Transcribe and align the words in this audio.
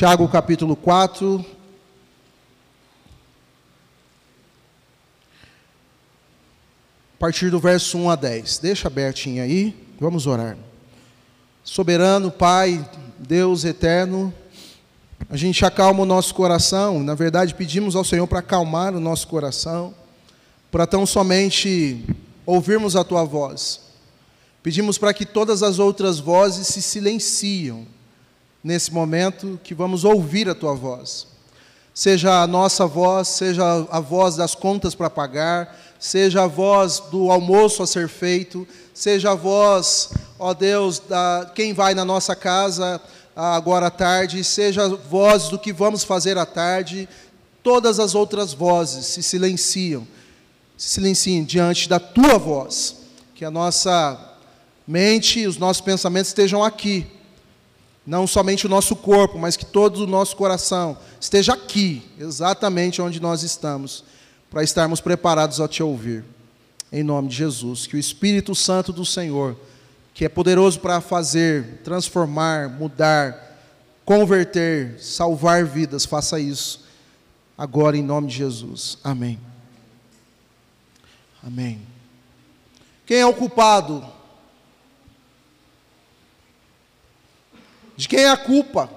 Tiago 0.00 0.26
capítulo 0.28 0.74
4. 0.74 1.44
A 7.14 7.18
partir 7.18 7.50
do 7.50 7.60
verso 7.60 7.98
1 7.98 8.08
a 8.08 8.16
10. 8.16 8.58
Deixa 8.60 8.88
abertinho 8.88 9.42
aí, 9.42 9.76
vamos 10.00 10.26
orar. 10.26 10.56
Soberano 11.62 12.30
Pai, 12.30 12.82
Deus 13.18 13.62
eterno, 13.66 14.32
a 15.28 15.36
gente 15.36 15.66
acalma 15.66 16.02
o 16.02 16.06
nosso 16.06 16.34
coração, 16.34 17.02
na 17.02 17.14
verdade 17.14 17.54
pedimos 17.54 17.94
ao 17.94 18.02
Senhor 18.02 18.26
para 18.26 18.38
acalmar 18.38 18.94
o 18.94 19.00
nosso 19.00 19.28
coração, 19.28 19.94
para 20.70 20.86
tão 20.86 21.04
somente 21.04 22.06
ouvirmos 22.46 22.96
a 22.96 23.04
Tua 23.04 23.24
voz. 23.24 23.82
Pedimos 24.62 24.96
para 24.96 25.12
que 25.12 25.26
todas 25.26 25.62
as 25.62 25.78
outras 25.78 26.18
vozes 26.18 26.68
se 26.68 26.80
silenciam 26.80 27.86
nesse 28.62 28.92
momento 28.92 29.58
que 29.62 29.74
vamos 29.74 30.04
ouvir 30.04 30.48
a 30.48 30.54
tua 30.54 30.74
voz. 30.74 31.26
Seja 31.92 32.42
a 32.42 32.46
nossa 32.46 32.86
voz, 32.86 33.28
seja 33.28 33.86
a 33.90 34.00
voz 34.00 34.36
das 34.36 34.54
contas 34.54 34.94
para 34.94 35.10
pagar, 35.10 35.76
seja 35.98 36.44
a 36.44 36.46
voz 36.46 37.00
do 37.10 37.30
almoço 37.30 37.82
a 37.82 37.86
ser 37.86 38.08
feito, 38.08 38.66
seja 38.94 39.32
a 39.32 39.34
voz, 39.34 40.10
ó 40.38 40.54
Deus, 40.54 40.98
da 40.98 41.50
quem 41.54 41.74
vai 41.74 41.94
na 41.94 42.04
nossa 42.04 42.36
casa 42.36 43.00
agora 43.34 43.86
à 43.86 43.90
tarde, 43.90 44.42
seja 44.44 44.84
a 44.84 44.88
voz 44.88 45.48
do 45.48 45.58
que 45.58 45.72
vamos 45.72 46.04
fazer 46.04 46.38
à 46.38 46.46
tarde, 46.46 47.08
todas 47.62 47.98
as 47.98 48.14
outras 48.14 48.52
vozes 48.52 49.06
se 49.06 49.22
silenciam, 49.22 50.06
se 50.76 50.90
silenciem 50.90 51.44
diante 51.44 51.88
da 51.88 51.98
tua 51.98 52.38
voz, 52.38 52.96
que 53.34 53.44
a 53.44 53.50
nossa 53.50 54.18
mente 54.86 55.46
os 55.46 55.56
nossos 55.56 55.80
pensamentos 55.80 56.28
estejam 56.28 56.62
aqui 56.62 57.06
não 58.10 58.26
somente 58.26 58.66
o 58.66 58.68
nosso 58.68 58.96
corpo, 58.96 59.38
mas 59.38 59.56
que 59.56 59.64
todo 59.64 59.98
o 59.98 60.06
nosso 60.06 60.34
coração 60.34 60.98
esteja 61.20 61.52
aqui, 61.52 62.02
exatamente 62.18 63.00
onde 63.00 63.20
nós 63.20 63.44
estamos, 63.44 64.02
para 64.50 64.64
estarmos 64.64 65.00
preparados 65.00 65.60
a 65.60 65.68
te 65.68 65.80
ouvir. 65.80 66.24
Em 66.90 67.04
nome 67.04 67.28
de 67.28 67.36
Jesus, 67.36 67.86
que 67.86 67.94
o 67.94 68.00
Espírito 68.00 68.52
Santo 68.52 68.92
do 68.92 69.06
Senhor, 69.06 69.56
que 70.12 70.24
é 70.24 70.28
poderoso 70.28 70.80
para 70.80 71.00
fazer, 71.00 71.82
transformar, 71.84 72.68
mudar, 72.68 73.62
converter, 74.04 74.98
salvar 74.98 75.64
vidas, 75.64 76.04
faça 76.04 76.40
isso 76.40 76.84
agora 77.56 77.96
em 77.96 78.02
nome 78.02 78.26
de 78.26 78.38
Jesus. 78.38 78.98
Amém. 79.04 79.38
Amém. 81.46 81.80
Quem 83.06 83.18
é 83.18 83.26
o 83.26 83.32
culpado? 83.32 84.04
De 88.00 88.08
quem 88.08 88.20
é 88.20 88.30
a 88.30 88.36
culpa? 88.38 88.88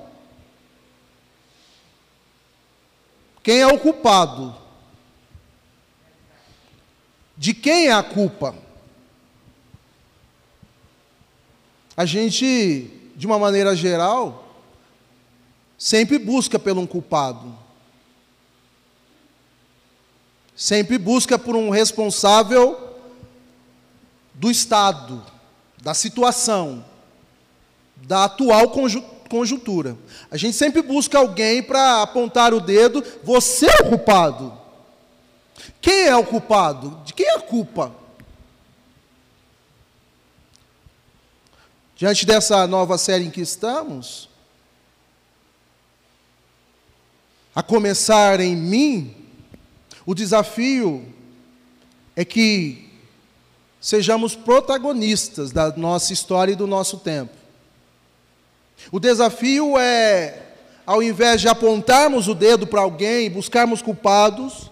Quem 3.43 3.59
é 3.59 3.67
o 3.67 3.77
culpado? 3.77 4.55
De 7.35 7.53
quem 7.53 7.87
é 7.87 7.91
a 7.91 8.01
culpa? 8.01 8.55
A 11.97 12.05
gente, 12.05 13.11
de 13.13 13.27
uma 13.27 13.37
maneira 13.37 13.75
geral, 13.75 14.47
sempre 15.77 16.17
busca 16.17 16.57
por 16.57 16.77
um 16.77 16.87
culpado. 16.87 17.53
Sempre 20.55 20.97
busca 20.97 21.37
por 21.37 21.57
um 21.57 21.69
responsável 21.69 23.01
do 24.33 24.49
Estado, 24.49 25.21
da 25.81 25.93
situação 25.93 26.92
da 27.95 28.25
atual 28.25 28.71
conjuntura. 29.29 29.97
A 30.29 30.37
gente 30.37 30.55
sempre 30.55 30.81
busca 30.81 31.17
alguém 31.17 31.63
para 31.63 32.01
apontar 32.01 32.53
o 32.53 32.59
dedo, 32.59 33.03
você 33.23 33.65
é 33.65 33.83
o 33.83 33.89
culpado. 33.89 34.57
Quem 35.79 36.07
é 36.07 36.15
o 36.15 36.25
culpado? 36.25 37.01
De 37.05 37.13
quem 37.13 37.25
é 37.25 37.35
a 37.35 37.41
culpa? 37.41 37.93
Diante 41.95 42.25
dessa 42.25 42.67
nova 42.67 42.97
série 42.97 43.25
em 43.25 43.29
que 43.29 43.41
estamos, 43.41 44.29
a 47.55 47.61
começar 47.61 48.39
em 48.39 48.55
mim, 48.55 49.15
o 50.05 50.13
desafio 50.13 51.05
é 52.15 52.25
que 52.25 52.91
sejamos 53.79 54.35
protagonistas 54.35 55.51
da 55.51 55.71
nossa 55.77 56.13
história 56.13 56.53
e 56.53 56.55
do 56.55 56.65
nosso 56.65 56.97
tempo. 56.97 57.42
O 58.91 58.99
desafio 58.99 59.77
é, 59.77 60.41
ao 60.85 61.01
invés 61.01 61.41
de 61.41 61.47
apontarmos 61.47 62.27
o 62.27 62.35
dedo 62.35 62.67
para 62.67 62.81
alguém, 62.81 63.29
buscarmos 63.29 63.81
culpados, 63.81 64.71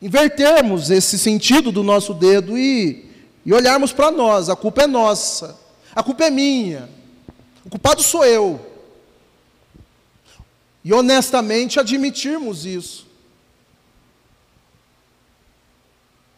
invertermos 0.00 0.90
esse 0.90 1.18
sentido 1.18 1.70
do 1.70 1.82
nosso 1.82 2.12
dedo 2.12 2.58
e, 2.58 3.06
e 3.44 3.52
olharmos 3.52 3.92
para 3.92 4.10
nós. 4.10 4.48
A 4.48 4.56
culpa 4.56 4.82
é 4.82 4.86
nossa, 4.86 5.58
a 5.94 6.02
culpa 6.02 6.24
é 6.24 6.30
minha, 6.30 6.88
o 7.64 7.70
culpado 7.70 8.02
sou 8.02 8.24
eu. 8.24 8.68
E 10.84 10.92
honestamente 10.92 11.78
admitirmos 11.78 12.66
isso. 12.66 13.06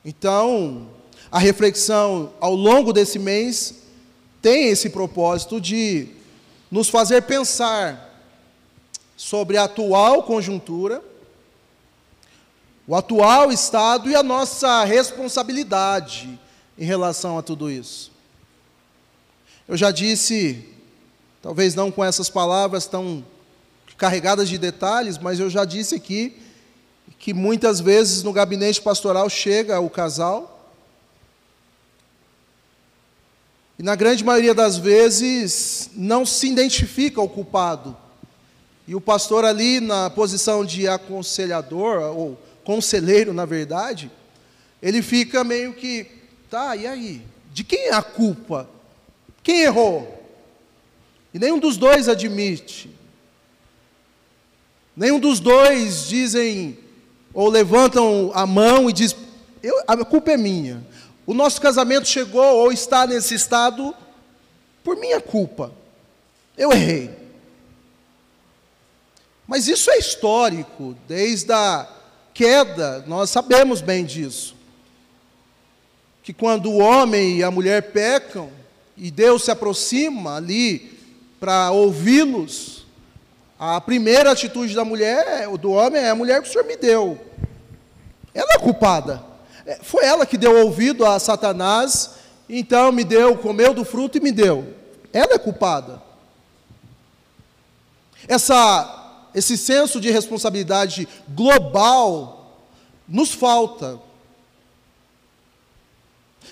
Então, 0.05 0.87
a 1.33 1.39
reflexão 1.39 2.35
ao 2.39 2.55
longo 2.55 2.93
desse 2.93 3.19
mês 3.19 3.75
tem 4.43 4.69
esse 4.69 4.91
propósito 4.91 5.59
de 5.59 6.09
nos 6.71 6.89
fazer 6.89 7.23
pensar 7.23 8.13
sobre 9.17 9.57
a 9.57 9.65
atual 9.65 10.23
conjuntura, 10.23 11.03
o 12.87 12.95
atual 12.95 13.51
estado 13.53 14.11
e 14.11 14.15
a 14.15 14.23
nossa 14.23 14.85
responsabilidade 14.85 16.39
em 16.77 16.85
relação 16.85 17.39
a 17.39 17.43
tudo 17.43 17.71
isso. 17.71 18.13
Eu 19.67 19.77
já 19.77 19.91
disse, 19.91 20.69
talvez 21.41 21.75
não 21.75 21.91
com 21.91 22.05
essas 22.05 22.29
palavras 22.29 22.87
tão 22.87 23.25
carregadas 23.97 24.49
de 24.49 24.59
detalhes, 24.59 25.17
mas 25.17 25.39
eu 25.41 25.49
já 25.49 25.65
disse 25.65 25.95
aqui 25.95 26.37
que 27.19 27.33
muitas 27.33 27.81
vezes 27.81 28.23
no 28.23 28.33
gabinete 28.33 28.83
pastoral 28.83 29.31
chega 29.31 29.81
o 29.81 29.89
casal 29.89 30.55
E 33.74 33.74
na 33.84 33.95
grande 33.95 34.25
maioria 34.25 34.55
das 34.55 34.78
vezes 34.78 35.91
não 35.95 36.25
se 36.25 36.49
identifica 36.49 37.21
o 37.21 37.28
culpado. 37.28 37.95
E 38.89 38.95
o 38.95 39.00
pastor 39.00 39.45
ali 39.45 39.78
na 39.78 40.09
posição 40.09 40.65
de 40.65 40.89
aconselhador 40.89 42.00
ou 42.17 42.39
conselheiro, 42.65 43.34
na 43.34 43.44
verdade, 43.44 44.11
ele 44.81 45.03
fica 45.03 45.44
meio 45.44 45.75
que, 45.75 46.06
tá, 46.49 46.75
e 46.75 46.87
aí? 46.87 47.21
De 47.53 47.62
quem 47.62 47.89
é 47.89 47.93
a 47.93 48.03
culpa? 48.03 48.67
Quem 49.43 49.61
errou? 49.61 50.19
E 51.34 51.39
nenhum 51.39 51.59
dos 51.59 51.77
dois 51.77 52.09
admite. 52.09 52.91
Nenhum 54.97 55.21
dos 55.21 55.41
dois 55.41 56.09
dizem 56.09 56.78
ou 57.34 57.50
levantam 57.50 58.31
a 58.33 58.47
mão 58.47 58.89
e 58.89 58.94
diz: 58.94 59.15
a 59.87 59.94
culpa 60.06 60.31
é 60.31 60.39
minha. 60.39 60.83
O 61.27 61.33
nosso 61.33 61.61
casamento 61.61 62.07
chegou 62.07 62.59
ou 62.59 62.73
está 62.73 63.07
nesse 63.07 63.35
estado 63.35 63.95
por 64.83 64.97
minha 64.97 65.21
culpa. 65.21 65.73
Eu 66.57 66.73
errei. 66.73 67.11
Mas 69.47 69.69
isso 69.69 69.91
é 69.91 69.99
histórico, 69.99 70.97
desde 71.07 71.53
a 71.53 71.89
queda, 72.33 73.05
nós 73.07 73.31
sabemos 73.31 73.81
bem 73.81 74.05
disso. 74.05 74.55
Que 76.23 76.33
quando 76.33 76.71
o 76.71 76.79
homem 76.79 77.39
e 77.39 77.43
a 77.43 77.51
mulher 77.51 77.93
pecam, 77.93 78.51
e 78.97 79.11
Deus 79.11 79.45
se 79.45 79.51
aproxima 79.51 80.37
ali 80.37 80.99
para 81.39 81.71
ouvi-los, 81.73 82.87
a 83.59 83.81
primeira 83.81 84.32
atitude 84.32 84.75
da 84.75 84.85
mulher, 84.85 85.49
do 85.59 85.73
homem, 85.73 86.03
é 86.03 86.11
a 86.11 86.15
mulher 86.15 86.43
que 86.43 86.49
o 86.49 86.53
Senhor 86.53 86.67
me 86.67 86.76
deu. 86.76 87.19
Ela 88.32 88.55
é 88.55 88.59
culpada. 88.59 89.23
É, 89.66 89.78
foi 89.82 90.05
ela 90.05 90.26
que 90.26 90.37
deu 90.37 90.64
ouvido 90.64 91.06
a 91.06 91.19
Satanás, 91.19 92.16
então 92.49 92.93
me 92.93 93.05
deu, 93.05 93.37
comeu 93.38 93.72
do 93.72 93.84
fruto 93.84 94.19
e 94.19 94.20
me 94.20 94.31
deu. 94.31 94.75
Ela 95.12 95.34
é 95.34 95.38
culpada. 95.38 96.02
Essa, 98.28 99.28
esse 99.34 99.56
senso 99.56 100.00
de 100.00 100.11
responsabilidade 100.11 101.08
global 101.28 102.62
nos 103.08 103.32
falta. 103.32 103.99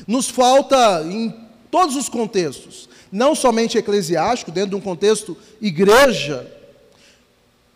Nos 0.06 0.28
falta 0.28 1.02
em 1.04 1.34
todos 1.70 1.96
os 1.96 2.08
contextos, 2.08 2.88
não 3.10 3.34
somente 3.34 3.78
eclesiástico, 3.78 4.50
dentro 4.50 4.70
de 4.70 4.76
um 4.76 4.80
contexto 4.80 5.36
igreja, 5.60 6.50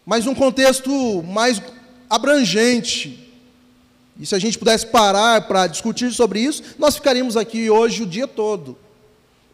mas 0.05 0.27
um 0.27 0.35
contexto 0.35 1.23
mais 1.23 1.61
abrangente 2.09 3.26
e 4.19 4.25
se 4.27 4.35
a 4.35 4.39
gente 4.39 4.59
pudesse 4.59 4.87
parar 4.87 5.47
para 5.47 5.67
discutir 5.67 6.13
sobre 6.13 6.41
isso, 6.41 6.63
nós 6.79 6.97
ficaríamos 6.97 7.37
aqui 7.37 7.69
hoje 7.69 8.03
o 8.03 8.07
dia 8.07 8.27
todo. 8.27 8.77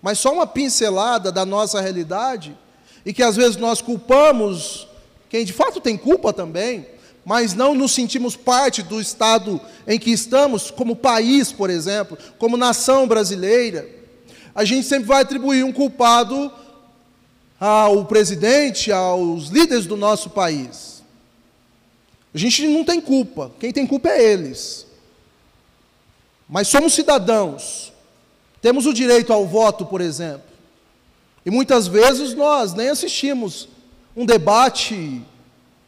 Mas 0.00 0.19
só 0.19 0.32
uma 0.32 0.47
pincelada 0.47 1.32
da 1.32 1.44
nossa 1.44 1.81
realidade, 1.81 2.56
e 3.05 3.12
que 3.12 3.23
às 3.23 3.37
vezes 3.37 3.56
nós 3.56 3.81
culpamos 3.82 4.87
quem 5.29 5.44
de 5.44 5.53
fato 5.53 5.81
tem 5.81 5.97
culpa 5.97 6.32
também, 6.32 6.87
mas 7.25 7.55
não 7.55 7.75
nos 7.75 7.93
sentimos 7.93 8.37
parte 8.37 8.82
do 8.82 9.00
estado 9.00 9.61
em 9.87 9.99
que 9.99 10.11
estamos, 10.11 10.70
como 10.70 10.94
país, 10.94 11.50
por 11.53 11.70
exemplo, 11.70 12.19
como 12.38 12.56
nação 12.56 13.06
brasileira, 13.06 13.88
a 14.55 14.65
gente 14.65 14.87
sempre 14.87 15.06
vai 15.06 15.23
atribuir 15.23 15.65
um 15.65 15.73
culpado 15.73 16.53
ao 17.58 18.05
presidente, 18.05 18.93
aos 18.93 19.49
líderes 19.49 19.87
do 19.87 19.97
nosso 19.97 20.31
país. 20.31 20.92
A 22.34 22.38
gente 22.38 22.67
não 22.67 22.84
tem 22.84 23.00
culpa, 23.00 23.52
quem 23.61 23.73
tem 23.73 23.87
culpa 23.87 24.08
é 24.08 24.23
eles. 24.23 24.87
Mas 26.49 26.69
somos 26.69 26.94
cidadãos, 26.94 27.93
temos 28.61 28.87
o 28.87 28.93
direito 28.93 29.32
ao 29.32 29.46
voto, 29.46 29.87
por 29.87 30.00
exemplo. 30.00 30.50
E 31.44 31.50
muitas 31.50 31.87
vezes 31.87 32.34
nós 32.34 32.75
nem 32.75 32.88
assistimos 32.88 33.69
um 34.17 34.25
debate 34.25 35.23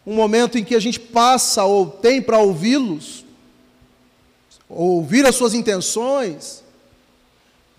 um 0.07 0.15
momento 0.15 0.59
em 0.59 0.65
que 0.65 0.75
a 0.75 0.81
gente 0.81 1.01
passa 1.01 1.65
ou 1.65 1.87
tem 1.87 2.21
para 2.21 2.39
ouvi-los, 2.39 3.25
ouvir 4.69 5.25
as 5.25 5.35
suas 5.35 5.55
intenções, 5.55 6.63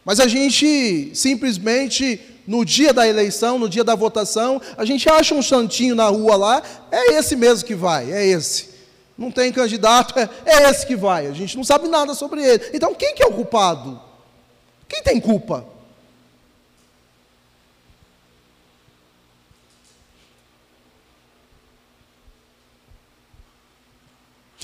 mas 0.03 0.19
a 0.19 0.27
gente 0.27 1.11
simplesmente, 1.13 2.19
no 2.47 2.63
dia 2.63 2.93
da 2.93 3.07
eleição, 3.07 3.57
no 3.57 3.67
dia 3.67 3.83
da 3.83 3.95
votação, 3.95 4.61
a 4.77 4.85
gente 4.85 5.09
acha 5.09 5.33
um 5.33 5.41
santinho 5.41 5.95
na 5.95 6.07
rua 6.07 6.35
lá, 6.35 6.63
é 6.91 7.13
esse 7.13 7.35
mesmo 7.35 7.65
que 7.65 7.75
vai, 7.75 8.11
é 8.11 8.25
esse. 8.25 8.75
Não 9.17 9.31
tem 9.31 9.51
candidato, 9.51 10.17
é, 10.19 10.29
é 10.45 10.69
esse 10.69 10.85
que 10.85 10.95
vai. 10.95 11.27
A 11.27 11.33
gente 11.33 11.55
não 11.55 11.63
sabe 11.63 11.87
nada 11.87 12.13
sobre 12.13 12.43
ele. 12.43 12.71
Então, 12.73 12.93
quem 12.93 13.15
que 13.15 13.23
é 13.23 13.25
o 13.25 13.33
culpado? 13.33 13.99
Quem 14.87 15.01
tem 15.01 15.19
culpa? 15.19 15.65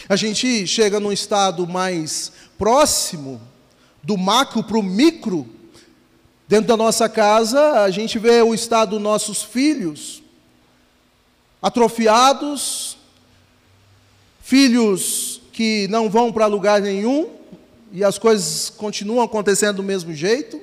A 0.09 0.15
gente 0.17 0.67
chega 0.67 0.99
num 0.99 1.11
estado 1.11 1.65
mais 1.65 2.31
próximo 2.57 3.41
do 4.03 4.17
macro 4.17 4.61
para 4.63 4.77
o 4.77 4.83
micro. 4.83 5.47
Dentro 6.51 6.67
da 6.67 6.75
nossa 6.75 7.07
casa, 7.07 7.81
a 7.81 7.89
gente 7.89 8.19
vê 8.19 8.41
o 8.41 8.53
estado 8.53 8.89
dos 8.89 9.01
nossos 9.01 9.41
filhos 9.41 10.21
atrofiados, 11.61 12.97
filhos 14.41 15.41
que 15.53 15.87
não 15.87 16.09
vão 16.09 16.29
para 16.29 16.47
lugar 16.47 16.81
nenhum 16.81 17.29
e 17.89 18.03
as 18.03 18.17
coisas 18.17 18.69
continuam 18.69 19.23
acontecendo 19.23 19.77
do 19.77 19.83
mesmo 19.83 20.13
jeito, 20.13 20.59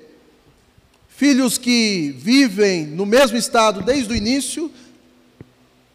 filhos 1.08 1.56
que 1.56 2.14
vivem 2.18 2.84
no 2.84 3.06
mesmo 3.06 3.38
estado 3.38 3.80
desde 3.80 4.12
o 4.12 4.14
início 4.14 4.70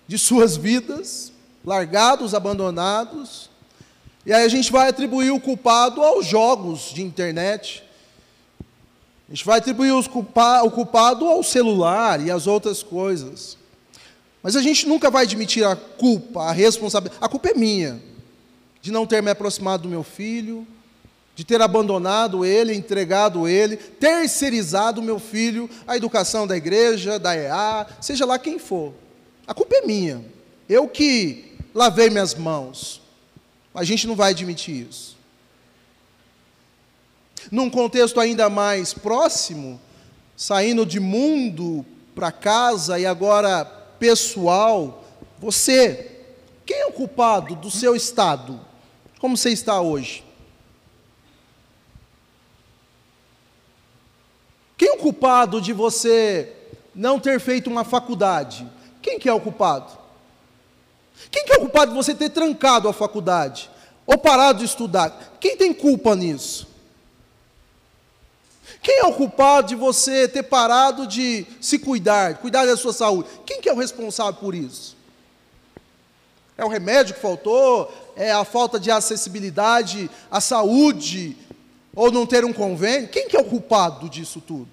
de 0.07 0.17
suas 0.17 0.57
vidas, 0.57 1.31
largados, 1.63 2.33
abandonados. 2.33 3.47
E 4.25 4.33
aí 4.33 4.43
a 4.43 4.49
gente 4.49 4.71
vai 4.71 4.89
atribuir 4.89 5.29
o 5.29 5.39
culpado 5.39 6.01
aos 6.01 6.25
jogos 6.25 6.91
de 6.91 7.03
internet. 7.03 7.82
A 9.33 9.35
gente 9.35 9.45
vai 9.47 9.57
atribuir 9.57 9.91
o 9.91 10.69
culpado 10.69 11.25
ao 11.25 11.41
celular 11.41 12.21
e 12.24 12.30
às 12.30 12.45
outras 12.45 12.83
coisas. 12.83 13.57
Mas 14.44 14.56
a 14.56 14.62
gente 14.62 14.88
nunca 14.88 15.09
vai 15.09 15.24
admitir 15.24 15.65
a 15.65 15.75
culpa, 15.75 16.44
a 16.44 16.51
responsabilidade. 16.51 17.25
A 17.25 17.27
culpa 17.27 17.50
é 17.50 17.56
minha, 17.56 18.00
de 18.80 18.91
não 18.91 19.07
ter 19.07 19.24
me 19.24 19.31
aproximado 19.31 19.83
do 19.83 19.89
meu 19.89 20.03
filho, 20.03 20.68
de 21.35 21.44
ter 21.44 21.59
abandonado 21.63 22.45
ele, 22.45 22.75
entregado 22.75 23.47
ele, 23.47 23.75
terceirizado 23.75 25.01
meu 25.01 25.18
filho 25.18 25.68
à 25.88 25.97
educação 25.97 26.45
da 26.45 26.56
igreja, 26.56 27.18
da 27.18 27.36
EA, 27.36 27.88
seja 28.00 28.27
lá 28.27 28.38
quem 28.38 28.59
for. 28.59 28.94
A 29.47 29.53
culpa 29.56 29.77
é 29.77 29.81
minha. 29.81 30.24
Eu 30.69 30.88
que 30.88 31.56
lavei 31.74 32.12
minhas 32.12 32.36
mãos. 32.36 33.01
A 33.74 33.83
gente 33.83 34.06
não 34.06 34.15
vai 34.15 34.29
admitir 34.29 34.88
isso. 34.88 35.12
Num 37.51 37.69
contexto 37.69 38.19
ainda 38.19 38.49
mais 38.49 38.93
próximo, 38.93 39.79
saindo 40.35 40.85
de 40.85 40.99
mundo 40.99 41.85
para 42.15 42.31
casa 42.31 42.99
e 42.99 43.05
agora 43.05 43.65
pessoal, 43.99 45.03
você, 45.39 46.11
quem 46.65 46.77
é 46.77 46.85
o 46.85 46.93
culpado 46.93 47.55
do 47.55 47.71
seu 47.71 47.95
estado? 47.95 48.59
Como 49.19 49.37
você 49.37 49.49
está 49.49 49.79
hoje? 49.81 50.23
Quem 54.77 54.89
é 54.89 54.93
o 54.93 54.97
culpado 54.97 55.61
de 55.61 55.71
você 55.71 56.51
não 56.93 57.19
ter 57.19 57.39
feito 57.39 57.69
uma 57.69 57.83
faculdade? 57.83 58.67
Quem 59.01 59.19
que 59.19 59.29
é 59.29 59.33
o 59.33 59.39
culpado? 59.39 59.97
Quem 61.31 61.45
que 61.45 61.53
é 61.53 61.57
o 61.57 61.61
culpado 61.61 61.91
de 61.91 61.97
você 61.97 62.13
ter 62.13 62.29
trancado 62.29 62.87
a 62.87 62.93
faculdade? 62.93 63.69
Ou 64.05 64.17
parado 64.17 64.59
de 64.59 64.65
estudar? 64.65 65.37
Quem 65.39 65.55
tem 65.55 65.73
culpa 65.73 66.15
nisso? 66.15 66.67
Quem 68.83 69.00
é 69.00 69.06
o 69.06 69.13
culpado 69.13 69.69
de 69.69 69.75
você 69.75 70.27
ter 70.27 70.44
parado 70.44 71.07
de 71.07 71.47
se 71.62 71.80
cuidar, 71.80 72.39
cuidar 72.39 72.65
da 72.65 72.75
sua 72.75 72.91
saúde? 72.91 73.30
Quem 73.45 73.62
que 73.62 73.69
é 73.69 73.74
o 73.74 73.77
responsável 73.77 74.33
por 74.33 74.53
isso? 74.53 74.97
É 76.57 76.65
o 76.65 76.68
remédio 76.68 77.15
que 77.15 77.21
faltou? 77.21 77.89
É 78.13 78.33
a 78.33 78.44
falta 78.44 78.77
de 78.77 78.91
acessibilidade 78.91 80.12
à 80.30 80.41
saúde? 80.41 81.38
Ou 81.95 82.12
não 82.12 82.25
ter 82.25 82.44
um 82.44 82.51
convênio? 82.51 83.07
Quem 83.07 83.30
que 83.30 83.38
é 83.38 83.39
o 83.39 83.45
culpado 83.45 84.09
disso 84.09 84.41
tudo? 84.41 84.69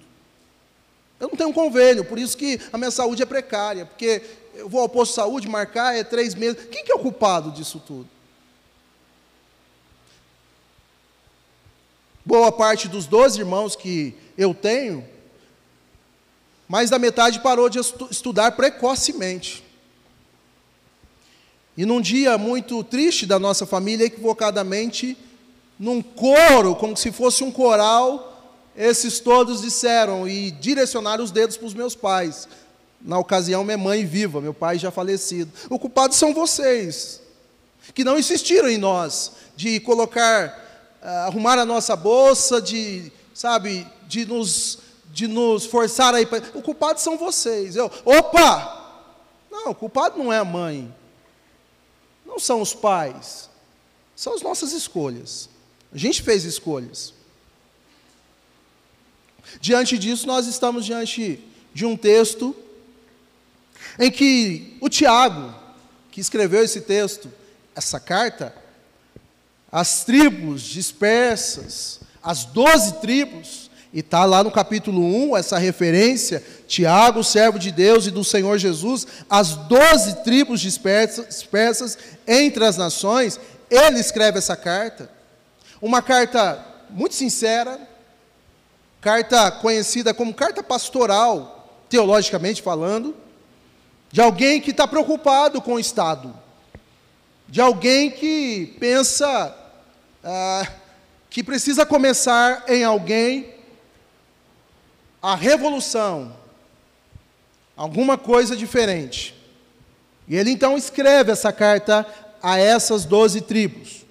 Eu 1.17 1.29
não 1.29 1.37
tenho 1.37 1.49
um 1.49 1.53
convênio, 1.53 2.03
por 2.03 2.19
isso 2.19 2.35
que 2.35 2.59
a 2.73 2.77
minha 2.77 2.91
saúde 2.91 3.23
é 3.23 3.25
precária, 3.25 3.85
porque 3.85 4.21
eu 4.55 4.67
vou 4.67 4.81
ao 4.81 4.89
posto 4.89 5.11
de 5.11 5.15
saúde 5.15 5.47
marcar, 5.47 5.95
é 5.95 6.03
três 6.03 6.35
meses. 6.35 6.65
Quem 6.69 6.83
que 6.83 6.91
é 6.91 6.95
o 6.95 6.99
culpado 6.99 7.49
disso 7.51 7.81
tudo? 7.85 8.09
Boa 12.25 12.51
parte 12.51 12.87
dos 12.87 13.05
12 13.05 13.39
irmãos 13.39 13.75
que 13.75 14.15
eu 14.37 14.53
tenho, 14.53 15.05
mais 16.67 16.89
da 16.89 16.99
metade 16.99 17.39
parou 17.39 17.69
de 17.69 17.79
estudar 18.09 18.51
precocemente. 18.53 19.63
E 21.75 21.85
num 21.85 22.01
dia 22.01 22.37
muito 22.37 22.83
triste 22.83 23.25
da 23.25 23.39
nossa 23.39 23.65
família, 23.65 24.05
equivocadamente, 24.05 25.17
num 25.79 26.01
coro, 26.01 26.75
como 26.75 26.95
se 26.95 27.11
fosse 27.11 27.43
um 27.43 27.51
coral, 27.51 28.61
esses 28.75 29.19
todos 29.19 29.61
disseram 29.61 30.27
e 30.27 30.51
direcionaram 30.51 31.23
os 31.23 31.31
dedos 31.31 31.57
para 31.57 31.67
os 31.67 31.73
meus 31.73 31.95
pais 31.95 32.47
na 33.03 33.17
ocasião, 33.17 33.63
minha 33.63 33.77
mãe 33.77 34.05
viva, 34.05 34.39
meu 34.39 34.53
pai 34.53 34.77
já 34.77 34.91
falecido. 34.91 35.51
O 35.69 35.79
culpado 35.79 36.13
são 36.13 36.33
vocês, 36.33 37.21
que 37.93 38.03
não 38.03 38.17
insistiram 38.17 38.69
em 38.69 38.77
nós, 38.77 39.31
de 39.55 39.79
colocar, 39.79 40.70
arrumar 41.01 41.57
a 41.57 41.65
nossa 41.65 41.95
bolsa, 41.95 42.61
de, 42.61 43.11
sabe, 43.33 43.87
de 44.07 44.25
nos, 44.25 44.79
de 45.11 45.27
nos 45.27 45.65
forçar 45.65 46.13
a 46.13 46.21
ir 46.21 46.27
para. 46.27 46.43
O 46.53 46.61
culpado 46.61 46.99
são 46.99 47.17
vocês. 47.17 47.75
Eu, 47.75 47.91
opa! 48.05 48.79
Não, 49.49 49.71
o 49.71 49.75
culpado 49.75 50.17
não 50.17 50.31
é 50.31 50.37
a 50.37 50.45
mãe, 50.45 50.93
não 52.25 52.39
são 52.39 52.61
os 52.61 52.73
pais, 52.73 53.49
são 54.15 54.33
as 54.33 54.41
nossas 54.41 54.71
escolhas. 54.71 55.49
A 55.93 55.97
gente 55.97 56.21
fez 56.21 56.45
escolhas. 56.45 57.13
Diante 59.59 59.97
disso, 59.97 60.25
nós 60.25 60.47
estamos 60.47 60.85
diante 60.85 61.43
de 61.73 61.85
um 61.85 61.97
texto 61.97 62.55
em 63.99 64.09
que 64.09 64.77
o 64.79 64.87
Tiago, 64.87 65.53
que 66.11 66.21
escreveu 66.21 66.63
esse 66.63 66.81
texto, 66.81 67.31
essa 67.75 67.99
carta, 67.99 68.55
as 69.71 70.03
tribos 70.03 70.63
dispersas, 70.63 72.01
as 72.21 72.43
doze 72.43 72.95
tribos, 72.95 73.71
e 73.93 73.99
está 73.99 74.25
lá 74.25 74.43
no 74.43 74.51
capítulo 74.51 75.01
1, 75.31 75.37
essa 75.37 75.57
referência, 75.57 76.43
Tiago, 76.67 77.23
servo 77.23 77.57
de 77.57 77.71
Deus 77.71 78.05
e 78.05 78.11
do 78.11 78.23
Senhor 78.23 78.57
Jesus, 78.57 79.07
as 79.29 79.55
doze 79.55 80.23
tribos 80.23 80.59
dispersas, 80.59 81.27
dispersas 81.27 81.97
entre 82.27 82.65
as 82.65 82.77
nações, 82.77 83.39
ele 83.69 83.99
escreve 83.99 84.37
essa 84.37 84.55
carta, 84.55 85.09
uma 85.81 86.01
carta 86.01 86.65
muito 86.89 87.15
sincera, 87.15 87.79
carta 88.99 89.51
conhecida 89.51 90.13
como 90.13 90.33
carta 90.33 90.61
pastoral, 90.61 91.83
teologicamente 91.89 92.61
falando, 92.61 93.15
de 94.11 94.21
alguém 94.21 94.59
que 94.59 94.71
está 94.71 94.85
preocupado 94.85 95.61
com 95.61 95.73
o 95.73 95.79
Estado, 95.79 96.33
de 97.47 97.59
alguém 97.59 98.11
que 98.11 98.77
pensa 98.79 99.57
ah, 100.23 100.67
que 101.29 101.43
precisa 101.43 101.85
começar 101.85 102.65
em 102.67 102.83
alguém 102.83 103.53
a 105.21 105.35
revolução, 105.35 106.35
alguma 107.75 108.17
coisa 108.17 108.55
diferente. 108.55 109.35
E 110.27 110.35
ele 110.35 110.51
então 110.51 110.77
escreve 110.77 111.31
essa 111.31 111.51
carta 111.51 112.05
a 112.41 112.57
essas 112.59 113.05
doze 113.05 113.41
tribos. 113.41 114.05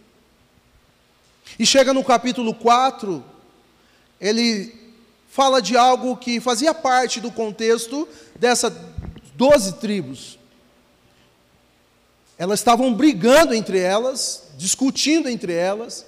E 1.58 1.66
chega 1.66 1.92
no 1.92 2.02
capítulo 2.02 2.54
4, 2.54 3.22
ele 4.20 4.74
fala 5.28 5.60
de 5.60 5.76
algo 5.76 6.16
que 6.16 6.40
fazia 6.40 6.72
parte 6.72 7.20
do 7.20 7.30
contexto 7.30 8.08
dessa 8.38 8.70
doze 9.34 9.74
tribos. 9.74 10.39
Elas 12.40 12.60
estavam 12.60 12.94
brigando 12.94 13.52
entre 13.52 13.78
elas, 13.78 14.44
discutindo 14.56 15.28
entre 15.28 15.52
elas, 15.52 16.06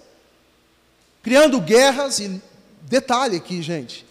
criando 1.22 1.60
guerras, 1.60 2.20
e 2.20 2.40
detalhe 2.84 3.36
aqui, 3.36 3.60
gente, 3.60 4.06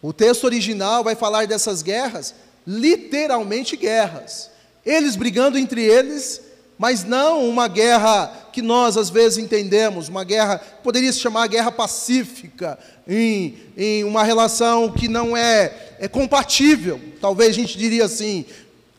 o 0.00 0.14
texto 0.14 0.44
original 0.44 1.04
vai 1.04 1.14
falar 1.14 1.46
dessas 1.46 1.82
guerras, 1.82 2.34
literalmente 2.66 3.76
guerras. 3.76 4.50
Eles 4.82 5.14
brigando 5.14 5.58
entre 5.58 5.84
eles, 5.84 6.40
mas 6.78 7.04
não 7.04 7.46
uma 7.46 7.68
guerra 7.68 8.48
que 8.50 8.62
nós 8.62 8.96
às 8.96 9.10
vezes 9.10 9.36
entendemos, 9.36 10.08
uma 10.08 10.24
guerra, 10.24 10.58
poderia 10.82 11.12
se 11.12 11.20
chamar 11.20 11.48
guerra 11.48 11.70
pacífica, 11.70 12.78
em, 13.06 13.58
em 13.76 14.04
uma 14.04 14.24
relação 14.24 14.90
que 14.90 15.06
não 15.06 15.36
é, 15.36 15.96
é 15.98 16.08
compatível, 16.08 16.98
talvez 17.20 17.50
a 17.50 17.52
gente 17.52 17.76
diria 17.76 18.06
assim, 18.06 18.46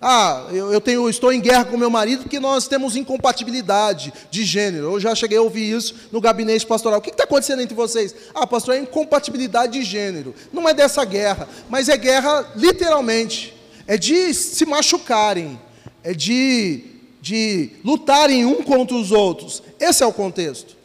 ah, 0.05 0.47
eu, 0.51 0.73
eu 0.73 0.81
tenho, 0.81 1.09
estou 1.09 1.31
em 1.31 1.39
guerra 1.39 1.63
com 1.63 1.77
meu 1.77 1.89
marido 1.89 2.23
porque 2.23 2.37
nós 2.37 2.67
temos 2.67 2.97
incompatibilidade 2.97 4.13
de 4.29 4.43
gênero. 4.43 4.87
Eu 4.87 4.99
já 4.99 5.15
cheguei 5.15 5.37
a 5.37 5.41
ouvir 5.41 5.71
isso 5.71 5.95
no 6.11 6.19
gabinete 6.19 6.65
pastoral. 6.65 6.99
O 6.99 7.01
que 7.01 7.09
está 7.09 7.23
acontecendo 7.23 7.61
entre 7.61 7.73
vocês? 7.73 8.13
Ah, 8.35 8.45
pastor, 8.45 8.75
é 8.75 8.79
incompatibilidade 8.79 9.79
de 9.79 9.83
gênero. 9.83 10.35
Não 10.51 10.67
é 10.67 10.73
dessa 10.73 11.05
guerra, 11.05 11.47
mas 11.69 11.87
é 11.87 11.95
guerra 11.95 12.51
literalmente. 12.53 13.53
É 13.87 13.97
de 13.97 14.33
se 14.33 14.65
machucarem, 14.65 15.57
é 16.03 16.13
de, 16.13 16.83
de 17.21 17.69
lutarem 17.81 18.45
um 18.45 18.61
contra 18.61 18.97
os 18.97 19.09
outros. 19.11 19.63
Esse 19.79 20.03
é 20.03 20.05
o 20.05 20.11
contexto. 20.11 20.75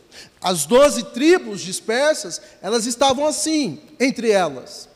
As 0.40 0.64
doze 0.64 1.02
tribos 1.02 1.60
dispersas, 1.60 2.40
elas 2.62 2.86
estavam 2.86 3.26
assim, 3.26 3.80
entre 3.98 4.30
elas. 4.30 4.87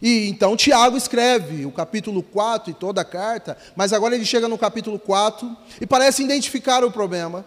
E 0.00 0.28
então 0.28 0.56
Tiago 0.56 0.96
escreve 0.96 1.66
o 1.66 1.72
capítulo 1.72 2.22
4 2.22 2.70
e 2.70 2.74
toda 2.74 3.00
a 3.00 3.04
carta, 3.04 3.56
mas 3.74 3.92
agora 3.92 4.14
ele 4.14 4.24
chega 4.24 4.46
no 4.46 4.56
capítulo 4.56 4.98
4 4.98 5.56
e 5.80 5.86
parece 5.86 6.22
identificar 6.22 6.84
o 6.84 6.90
problema 6.90 7.44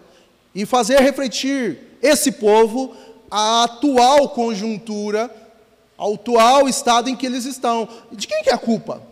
e 0.54 0.66
fazer 0.66 1.00
refletir 1.00 1.98
esse 2.02 2.32
povo 2.32 2.94
à 3.30 3.64
atual 3.64 4.28
conjuntura, 4.30 5.34
ao 5.96 6.14
atual 6.14 6.68
estado 6.68 7.08
em 7.08 7.16
que 7.16 7.24
eles 7.24 7.46
estão. 7.46 7.88
De 8.10 8.26
quem 8.26 8.42
que 8.42 8.50
é 8.50 8.54
a 8.54 8.58
culpa? 8.58 9.02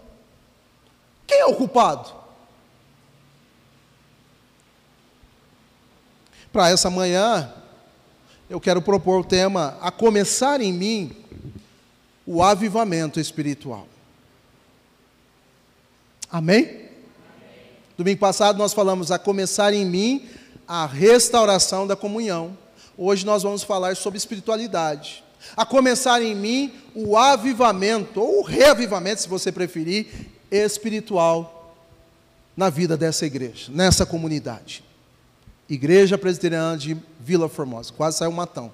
Quem 1.26 1.38
é 1.38 1.46
o 1.46 1.54
culpado? 1.54 2.12
Para 6.52 6.68
essa 6.68 6.90
manhã, 6.90 7.50
eu 8.50 8.60
quero 8.60 8.82
propor 8.82 9.20
o 9.20 9.24
tema 9.24 9.78
A 9.80 9.90
Começar 9.90 10.60
em 10.60 10.72
Mim 10.72 11.16
o 12.32 12.44
avivamento 12.44 13.18
espiritual. 13.18 13.88
Amém? 16.30 16.62
Amém? 16.62 16.88
Domingo 17.98 18.20
passado 18.20 18.56
nós 18.56 18.72
falamos 18.72 19.10
a 19.10 19.18
começar 19.18 19.74
em 19.74 19.84
mim 19.84 20.28
a 20.66 20.86
restauração 20.86 21.88
da 21.88 21.96
comunhão. 21.96 22.56
Hoje 22.96 23.26
nós 23.26 23.42
vamos 23.42 23.64
falar 23.64 23.96
sobre 23.96 24.16
espiritualidade. 24.16 25.24
A 25.56 25.66
começar 25.66 26.22
em 26.22 26.36
mim 26.36 26.72
o 26.94 27.16
avivamento, 27.16 28.20
ou 28.20 28.38
o 28.38 28.44
reavivamento, 28.44 29.22
se 29.22 29.28
você 29.28 29.50
preferir, 29.50 30.06
espiritual 30.52 31.74
na 32.56 32.70
vida 32.70 32.96
dessa 32.96 33.26
igreja, 33.26 33.72
nessa 33.72 34.06
comunidade. 34.06 34.84
Igreja 35.68 36.16
Presbiteriana 36.16 36.78
de 36.78 36.96
Vila 37.18 37.48
Formosa. 37.48 37.92
Quase 37.92 38.18
saiu 38.18 38.30
um 38.30 38.34
matão. 38.34 38.70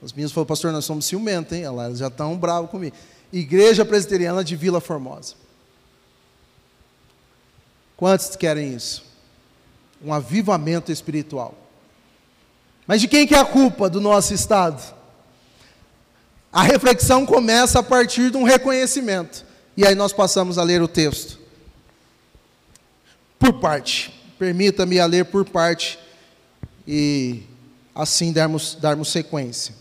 Os 0.00 0.12
meninos 0.12 0.32
falaram, 0.32 0.46
pastor, 0.46 0.72
nós 0.72 0.84
somos 0.84 1.06
ciumentos, 1.06 1.52
hein? 1.52 1.64
Elas 1.64 1.98
já 1.98 2.06
estão 2.06 2.36
bravos 2.36 2.70
comigo. 2.70 2.96
Igreja 3.32 3.84
Presbiteriana 3.84 4.44
de 4.44 4.54
Vila 4.54 4.80
Formosa. 4.80 5.34
Quantos 7.96 8.36
querem 8.36 8.74
isso? 8.74 9.04
Um 10.02 10.12
avivamento 10.12 10.92
espiritual. 10.92 11.54
Mas 12.86 13.00
de 13.00 13.08
quem 13.08 13.26
que 13.26 13.34
é 13.34 13.38
a 13.38 13.44
culpa 13.44 13.90
do 13.90 14.00
nosso 14.00 14.32
estado? 14.32 14.96
A 16.52 16.62
reflexão 16.62 17.26
começa 17.26 17.80
a 17.80 17.82
partir 17.82 18.30
de 18.30 18.36
um 18.36 18.44
reconhecimento. 18.44 19.44
E 19.76 19.84
aí 19.84 19.96
nós 19.96 20.12
passamos 20.12 20.58
a 20.58 20.62
ler 20.62 20.80
o 20.80 20.88
texto. 20.88 21.38
Por 23.38 23.60
parte. 23.60 24.14
Permita-me 24.38 25.00
a 25.00 25.06
ler 25.06 25.24
por 25.24 25.44
parte 25.44 25.98
e 26.86 27.42
assim 27.92 28.32
darmos, 28.32 28.76
darmos 28.76 29.10
sequência 29.10 29.74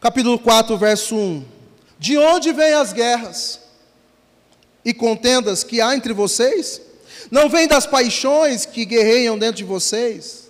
capítulo 0.00 0.38
4, 0.38 0.76
verso 0.76 1.16
1. 1.16 1.44
De 1.98 2.16
onde 2.16 2.52
vêm 2.52 2.74
as 2.74 2.92
guerras 2.92 3.60
e 4.84 4.94
contendas 4.94 5.64
que 5.64 5.80
há 5.80 5.94
entre 5.94 6.12
vocês? 6.12 6.80
Não 7.30 7.48
vêm 7.48 7.66
das 7.66 7.86
paixões 7.86 8.64
que 8.64 8.84
guerreiam 8.84 9.38
dentro 9.38 9.56
de 9.56 9.64
vocês? 9.64 10.48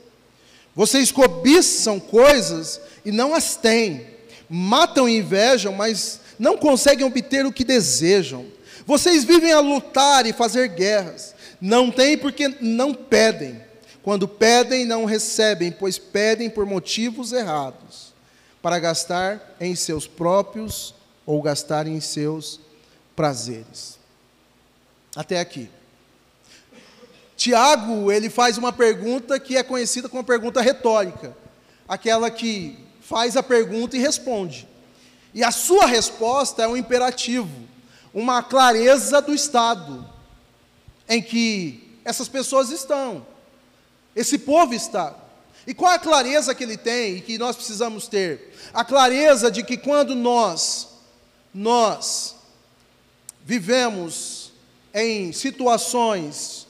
Vocês 0.74 1.10
cobiçam 1.10 1.98
coisas 1.98 2.80
e 3.04 3.10
não 3.10 3.34
as 3.34 3.56
têm, 3.56 4.06
matam 4.48 5.08
e 5.08 5.16
invejam, 5.16 5.72
mas 5.72 6.20
não 6.38 6.56
conseguem 6.56 7.06
obter 7.06 7.46
o 7.46 7.52
que 7.52 7.64
desejam. 7.64 8.46
Vocês 8.86 9.24
vivem 9.24 9.52
a 9.52 9.60
lutar 9.60 10.26
e 10.26 10.32
fazer 10.32 10.68
guerras, 10.68 11.34
não 11.60 11.90
têm 11.90 12.16
porque 12.16 12.54
não 12.60 12.94
pedem. 12.94 13.66
Quando 14.02 14.28
pedem, 14.28 14.84
não 14.84 15.04
recebem, 15.04 15.72
pois 15.72 15.98
pedem 15.98 16.48
por 16.48 16.64
motivos 16.64 17.32
errados 17.32 18.07
para 18.60 18.78
gastar 18.78 19.56
em 19.60 19.74
seus 19.74 20.06
próprios 20.06 20.94
ou 21.24 21.40
gastar 21.42 21.86
em 21.86 22.00
seus 22.00 22.60
prazeres. 23.14 23.98
Até 25.14 25.40
aqui. 25.40 25.70
Tiago, 27.36 28.10
ele 28.10 28.28
faz 28.28 28.58
uma 28.58 28.72
pergunta 28.72 29.38
que 29.38 29.56
é 29.56 29.62
conhecida 29.62 30.08
como 30.08 30.24
pergunta 30.24 30.60
retórica, 30.60 31.36
aquela 31.88 32.30
que 32.30 32.78
faz 33.00 33.36
a 33.36 33.42
pergunta 33.42 33.96
e 33.96 34.00
responde. 34.00 34.66
E 35.32 35.44
a 35.44 35.52
sua 35.52 35.86
resposta 35.86 36.62
é 36.62 36.68
um 36.68 36.76
imperativo, 36.76 37.68
uma 38.12 38.42
clareza 38.42 39.22
do 39.22 39.32
estado 39.32 40.04
em 41.08 41.22
que 41.22 41.98
essas 42.04 42.28
pessoas 42.28 42.70
estão, 42.70 43.26
esse 44.16 44.38
povo 44.38 44.74
está. 44.74 45.14
E 45.66 45.74
qual 45.74 45.92
a 45.92 45.98
clareza 45.98 46.54
que 46.54 46.64
ele 46.64 46.76
tem 46.76 47.16
e 47.16 47.20
que 47.20 47.38
nós 47.38 47.56
precisamos 47.56 48.08
ter? 48.08 48.54
A 48.72 48.84
clareza 48.84 49.50
de 49.50 49.62
que 49.62 49.76
quando 49.76 50.14
nós, 50.14 50.88
nós 51.52 52.34
vivemos 53.44 54.52
em 54.94 55.32
situações 55.32 56.66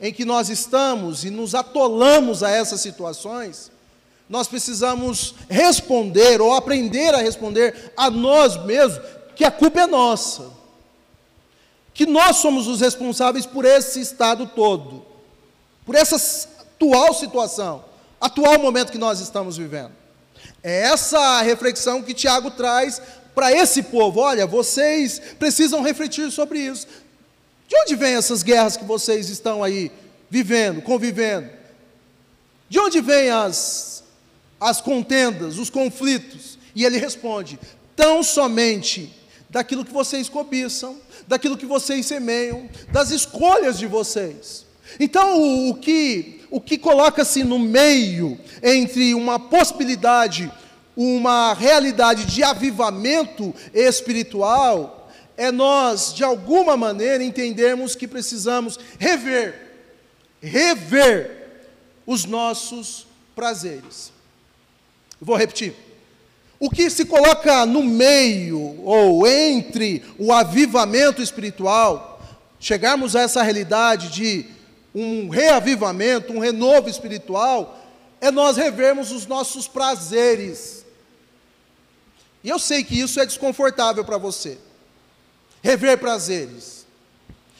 em 0.00 0.12
que 0.12 0.24
nós 0.24 0.48
estamos 0.48 1.24
e 1.24 1.30
nos 1.30 1.54
atolamos 1.54 2.42
a 2.42 2.50
essas 2.50 2.80
situações, 2.80 3.70
nós 4.28 4.48
precisamos 4.48 5.36
responder 5.48 6.40
ou 6.40 6.52
aprender 6.54 7.14
a 7.14 7.18
responder 7.18 7.92
a 7.96 8.10
nós 8.10 8.56
mesmos 8.64 9.00
que 9.36 9.44
a 9.44 9.50
culpa 9.50 9.82
é 9.82 9.86
nossa. 9.86 10.50
Que 11.94 12.04
nós 12.04 12.38
somos 12.38 12.66
os 12.66 12.80
responsáveis 12.80 13.46
por 13.46 13.64
esse 13.64 14.00
estado 14.00 14.50
todo, 14.56 15.06
por 15.86 15.94
essa 15.94 16.16
atual 16.60 17.14
situação 17.14 17.84
atual 18.22 18.58
momento 18.58 18.92
que 18.92 18.98
nós 18.98 19.18
estamos 19.20 19.56
vivendo. 19.56 19.90
É 20.62 20.82
essa 20.82 21.42
reflexão 21.42 22.02
que 22.02 22.14
Tiago 22.14 22.52
traz 22.52 23.02
para 23.34 23.52
esse 23.52 23.82
povo. 23.82 24.20
Olha, 24.20 24.46
vocês 24.46 25.20
precisam 25.38 25.82
refletir 25.82 26.30
sobre 26.30 26.60
isso. 26.60 26.86
De 27.66 27.76
onde 27.76 27.96
vêm 27.96 28.14
essas 28.14 28.42
guerras 28.42 28.76
que 28.76 28.84
vocês 28.84 29.28
estão 29.28 29.64
aí 29.64 29.90
vivendo, 30.30 30.80
convivendo? 30.82 31.50
De 32.68 32.78
onde 32.78 33.00
vêm 33.00 33.30
as, 33.30 34.04
as 34.60 34.80
contendas, 34.80 35.58
os 35.58 35.68
conflitos? 35.68 36.58
E 36.76 36.84
ele 36.84 36.98
responde: 36.98 37.58
tão 37.96 38.22
somente 38.22 39.12
daquilo 39.50 39.84
que 39.84 39.92
vocês 39.92 40.28
cobiçam, 40.28 40.96
daquilo 41.26 41.56
que 41.56 41.66
vocês 41.66 42.06
semeiam, 42.06 42.68
das 42.90 43.10
escolhas 43.10 43.78
de 43.78 43.86
vocês. 43.86 44.64
Então, 45.00 45.40
o, 45.40 45.70
o 45.70 45.74
que 45.74 46.41
o 46.52 46.60
que 46.60 46.76
coloca-se 46.76 47.42
no 47.42 47.58
meio 47.58 48.38
entre 48.62 49.14
uma 49.14 49.40
possibilidade, 49.40 50.52
uma 50.94 51.54
realidade 51.54 52.26
de 52.26 52.42
avivamento 52.42 53.54
espiritual, 53.72 55.10
é 55.34 55.50
nós, 55.50 56.12
de 56.12 56.22
alguma 56.22 56.76
maneira, 56.76 57.24
entendermos 57.24 57.96
que 57.96 58.06
precisamos 58.06 58.78
rever, 58.98 59.78
rever 60.42 61.48
os 62.06 62.26
nossos 62.26 63.06
prazeres. 63.34 64.12
Vou 65.18 65.36
repetir. 65.36 65.74
O 66.60 66.68
que 66.68 66.90
se 66.90 67.06
coloca 67.06 67.64
no 67.64 67.82
meio 67.82 68.78
ou 68.84 69.26
entre 69.26 70.04
o 70.18 70.30
avivamento 70.30 71.22
espiritual, 71.22 72.20
chegarmos 72.60 73.16
a 73.16 73.22
essa 73.22 73.42
realidade 73.42 74.10
de 74.10 74.51
um 74.94 75.28
reavivamento, 75.28 76.32
um 76.32 76.38
renovo 76.38 76.88
espiritual, 76.88 77.78
é 78.20 78.30
nós 78.30 78.56
revermos 78.56 79.10
os 79.10 79.26
nossos 79.26 79.66
prazeres. 79.66 80.84
E 82.44 82.48
eu 82.48 82.58
sei 82.58 82.84
que 82.84 82.98
isso 82.98 83.20
é 83.20 83.26
desconfortável 83.26 84.04
para 84.04 84.18
você. 84.18 84.58
Rever 85.62 85.98
prazeres. 85.98 86.86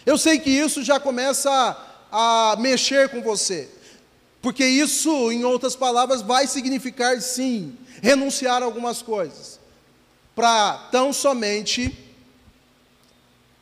Eu 0.04 0.18
sei 0.18 0.38
que 0.38 0.50
isso 0.50 0.82
já 0.82 0.98
começa 0.98 1.76
a 2.10 2.56
mexer 2.58 3.08
com 3.08 3.22
você. 3.22 3.68
Porque 4.40 4.66
isso, 4.66 5.30
em 5.30 5.44
outras 5.44 5.76
palavras, 5.76 6.20
vai 6.20 6.48
significar 6.48 7.20
sim, 7.22 7.76
renunciar 8.02 8.60
a 8.60 8.64
algumas 8.64 9.00
coisas, 9.00 9.60
para 10.34 10.88
tão 10.90 11.12
somente 11.12 11.96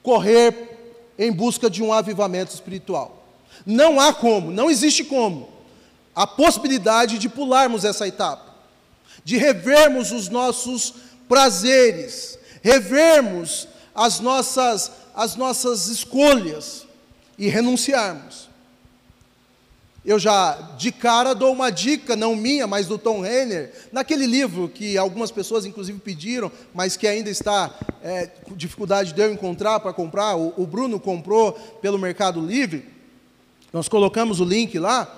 correr 0.03 0.79
em 1.19 1.31
busca 1.31 1.69
de 1.69 1.83
um 1.83 1.93
avivamento 1.93 2.55
espiritual. 2.55 3.20
Não 3.71 4.01
há 4.01 4.13
como, 4.13 4.51
não 4.51 4.69
existe 4.69 5.05
como, 5.05 5.49
a 6.13 6.27
possibilidade 6.27 7.19
de 7.19 7.29
pularmos 7.29 7.85
essa 7.85 8.09
etapa, 8.09 8.53
de 9.25 9.37
revermos 9.37 10.11
os 10.11 10.29
nossos 10.29 10.93
prazeres, 11.29 12.37
revermos 12.63 13.69
as 13.95 14.19
nossas, 14.19 14.91
as 15.15 15.37
nossas 15.37 15.87
escolhas 15.87 16.85
e 17.39 17.49
renunciarmos. 17.49 18.51
Eu 20.05 20.19
já 20.19 20.55
de 20.77 20.91
cara 20.91 21.33
dou 21.33 21.53
uma 21.53 21.71
dica, 21.71 22.17
não 22.17 22.35
minha, 22.35 22.67
mas 22.67 22.89
do 22.89 22.99
Tom 22.99 23.21
Renner, 23.21 23.73
naquele 23.93 24.27
livro 24.27 24.69
que 24.69 24.99
algumas 24.99 25.31
pessoas 25.31 25.65
inclusive 25.65 26.01
pediram, 26.01 26.51
mas 26.75 26.97
que 26.97 27.07
ainda 27.07 27.31
está 27.31 27.73
é, 28.03 28.31
dificuldade 28.57 29.13
de 29.13 29.23
eu 29.23 29.33
encontrar 29.33 29.79
para 29.79 29.93
comprar. 29.93 30.35
O, 30.35 30.55
o 30.57 30.67
Bruno 30.67 30.99
comprou 30.99 31.53
pelo 31.53 32.01
Mercado 32.01 32.45
Livre. 32.45 32.99
Nós 33.73 33.89
colocamos 33.89 34.41
o 34.41 34.45
link 34.45 34.79
lá. 34.79 35.17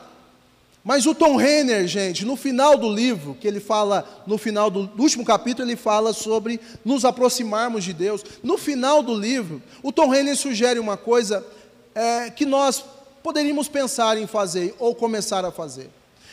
Mas 0.85 1.07
o 1.07 1.15
Tom 1.15 1.37
Renner, 1.37 1.87
gente, 1.87 2.25
no 2.25 2.35
final 2.35 2.77
do 2.77 2.93
livro, 2.93 3.37
que 3.41 3.47
ele 3.47 3.61
fala, 3.61 4.25
no 4.27 4.37
final 4.37 4.69
do, 4.69 4.87
do, 4.89 5.03
último 5.03 5.25
capítulo, 5.25 5.69
ele 5.69 5.77
fala 5.77 6.13
sobre 6.13 6.61
nos 6.85 7.05
aproximarmos 7.05 7.85
de 7.85 7.93
Deus. 7.93 8.25
No 8.43 8.59
final 8.59 9.01
do 9.01 9.15
livro, 9.15 9.63
o 9.81 9.93
Tom 9.93 10.09
Renner 10.09 10.37
sugere 10.37 10.81
uma 10.81 10.97
coisa 10.97 11.47
é, 11.95 12.31
que 12.31 12.45
nós 12.45 12.85
poderíamos 13.23 13.69
pensar 13.69 14.19
em 14.19 14.27
fazer 14.27 14.75
ou 14.79 14.93
começar 14.93 15.45
a 15.45 15.53
fazer. 15.53 15.89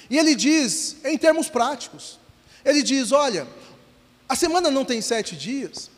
E 0.09 0.17
ele 0.17 0.33
diz, 0.33 0.97
em 1.05 1.17
termos 1.17 1.47
práticos, 1.47 2.19
ele 2.65 2.81
diz: 2.81 3.11
olha, 3.11 3.47
a 4.27 4.35
semana 4.35 4.71
não 4.71 4.83
tem 4.83 4.99
sete 4.99 5.35
dias, 5.35 5.91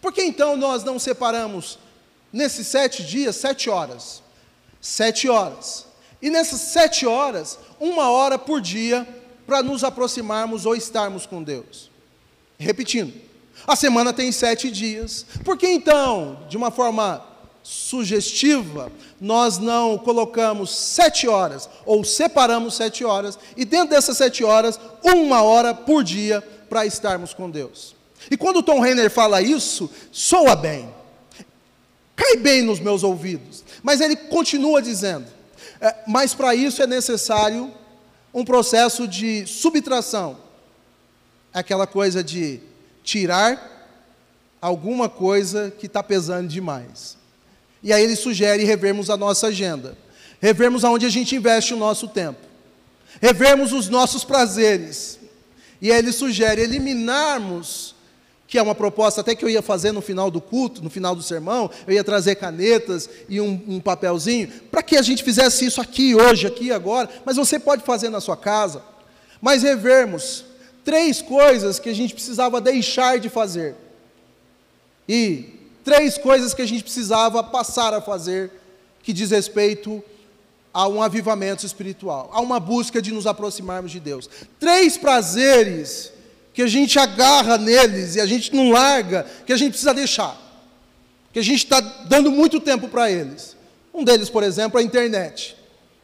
por 0.00 0.14
que 0.14 0.22
então 0.22 0.56
nós 0.56 0.82
não 0.82 0.98
separamos 0.98 1.78
nesses 2.32 2.66
sete 2.66 3.04
dias 3.04 3.36
sete 3.36 3.68
horas? 3.68 4.22
Sete 4.80 5.28
horas. 5.28 5.86
E 6.20 6.30
nessas 6.30 6.60
sete 6.60 7.06
horas, 7.06 7.58
uma 7.80 8.10
hora 8.10 8.38
por 8.38 8.60
dia, 8.60 9.06
para 9.46 9.62
nos 9.62 9.84
aproximarmos 9.84 10.66
ou 10.66 10.74
estarmos 10.74 11.26
com 11.26 11.42
Deus. 11.42 11.90
Repetindo, 12.58 13.14
a 13.66 13.76
semana 13.76 14.12
tem 14.12 14.30
sete 14.32 14.70
dias, 14.70 15.24
por 15.44 15.56
que 15.56 15.66
então, 15.68 16.40
de 16.48 16.56
uma 16.56 16.70
forma 16.70 17.24
sugestiva, 17.62 18.90
nós 19.20 19.58
não 19.58 19.98
colocamos 19.98 20.74
sete 20.74 21.28
horas, 21.28 21.68
ou 21.84 22.02
separamos 22.02 22.74
sete 22.74 23.04
horas, 23.04 23.38
e 23.56 23.64
dentro 23.64 23.90
dessas 23.90 24.16
sete 24.16 24.42
horas, 24.42 24.80
uma 25.02 25.42
hora 25.42 25.74
por 25.74 26.02
dia 26.02 26.40
para 26.68 26.86
estarmos 26.86 27.34
com 27.34 27.50
Deus. 27.50 27.94
E 28.30 28.36
quando 28.36 28.62
Tom 28.62 28.80
Renner 28.80 29.10
fala 29.10 29.40
isso, 29.40 29.90
soa 30.10 30.56
bem, 30.56 30.88
cai 32.18 32.36
bem 32.36 32.62
nos 32.62 32.80
meus 32.80 33.04
ouvidos, 33.04 33.64
mas 33.80 34.00
ele 34.00 34.16
continua 34.16 34.82
dizendo: 34.82 35.26
é, 35.80 35.94
mas 36.06 36.34
para 36.34 36.54
isso 36.54 36.82
é 36.82 36.86
necessário 36.86 37.72
um 38.34 38.44
processo 38.44 39.06
de 39.06 39.46
subtração, 39.46 40.36
aquela 41.54 41.86
coisa 41.86 42.22
de 42.22 42.60
tirar 43.04 43.76
alguma 44.60 45.08
coisa 45.08 45.72
que 45.78 45.86
está 45.86 46.02
pesando 46.02 46.48
demais. 46.48 47.16
E 47.82 47.92
aí 47.92 48.02
ele 48.02 48.16
sugere 48.16 48.64
revermos 48.64 49.08
a 49.08 49.16
nossa 49.16 49.46
agenda, 49.46 49.96
revermos 50.40 50.84
aonde 50.84 51.06
a 51.06 51.10
gente 51.10 51.36
investe 51.36 51.72
o 51.72 51.76
nosso 51.76 52.08
tempo, 52.08 52.40
revermos 53.22 53.72
os 53.72 53.88
nossos 53.88 54.24
prazeres. 54.24 55.18
E 55.80 55.92
aí 55.92 55.98
ele 55.98 56.10
sugere 56.10 56.60
eliminarmos, 56.60 57.94
que 58.48 58.56
é 58.56 58.62
uma 58.62 58.74
proposta 58.74 59.20
até 59.20 59.34
que 59.34 59.44
eu 59.44 59.50
ia 59.50 59.60
fazer 59.60 59.92
no 59.92 60.00
final 60.00 60.30
do 60.30 60.40
culto, 60.40 60.82
no 60.82 60.88
final 60.88 61.14
do 61.14 61.22
sermão, 61.22 61.70
eu 61.86 61.92
ia 61.92 62.02
trazer 62.02 62.34
canetas 62.36 63.08
e 63.28 63.42
um, 63.42 63.62
um 63.68 63.78
papelzinho, 63.78 64.48
para 64.70 64.82
que 64.82 64.96
a 64.96 65.02
gente 65.02 65.22
fizesse 65.22 65.66
isso 65.66 65.82
aqui, 65.82 66.14
hoje, 66.14 66.46
aqui, 66.46 66.72
agora, 66.72 67.10
mas 67.26 67.36
você 67.36 67.58
pode 67.58 67.82
fazer 67.82 68.08
na 68.08 68.22
sua 68.22 68.38
casa. 68.38 68.82
Mas 69.38 69.62
revermos 69.62 70.46
três 70.82 71.20
coisas 71.20 71.78
que 71.78 71.90
a 71.90 71.94
gente 71.94 72.14
precisava 72.14 72.58
deixar 72.58 73.18
de 73.18 73.28
fazer. 73.28 73.76
E 75.06 75.50
três 75.84 76.16
coisas 76.16 76.54
que 76.54 76.62
a 76.62 76.66
gente 76.66 76.82
precisava 76.82 77.44
passar 77.44 77.92
a 77.92 78.00
fazer 78.00 78.50
que 79.02 79.12
diz 79.12 79.30
respeito 79.30 80.02
a 80.72 80.88
um 80.88 81.02
avivamento 81.02 81.66
espiritual, 81.66 82.30
a 82.32 82.40
uma 82.40 82.58
busca 82.58 83.02
de 83.02 83.12
nos 83.12 83.26
aproximarmos 83.26 83.92
de 83.92 84.00
Deus. 84.00 84.28
Três 84.58 84.96
prazeres 84.96 86.12
que 86.58 86.62
a 86.62 86.66
gente 86.66 86.98
agarra 86.98 87.56
neles 87.56 88.16
e 88.16 88.20
a 88.20 88.26
gente 88.26 88.52
não 88.52 88.72
larga, 88.72 89.24
que 89.46 89.52
a 89.52 89.56
gente 89.56 89.70
precisa 89.70 89.94
deixar, 89.94 90.36
que 91.32 91.38
a 91.38 91.42
gente 91.42 91.62
está 91.62 91.78
dando 91.78 92.32
muito 92.32 92.58
tempo 92.58 92.88
para 92.88 93.08
eles. 93.08 93.56
Um 93.94 94.02
deles, 94.02 94.28
por 94.28 94.42
exemplo, 94.42 94.76
é 94.76 94.82
a 94.82 94.84
internet. 94.84 95.56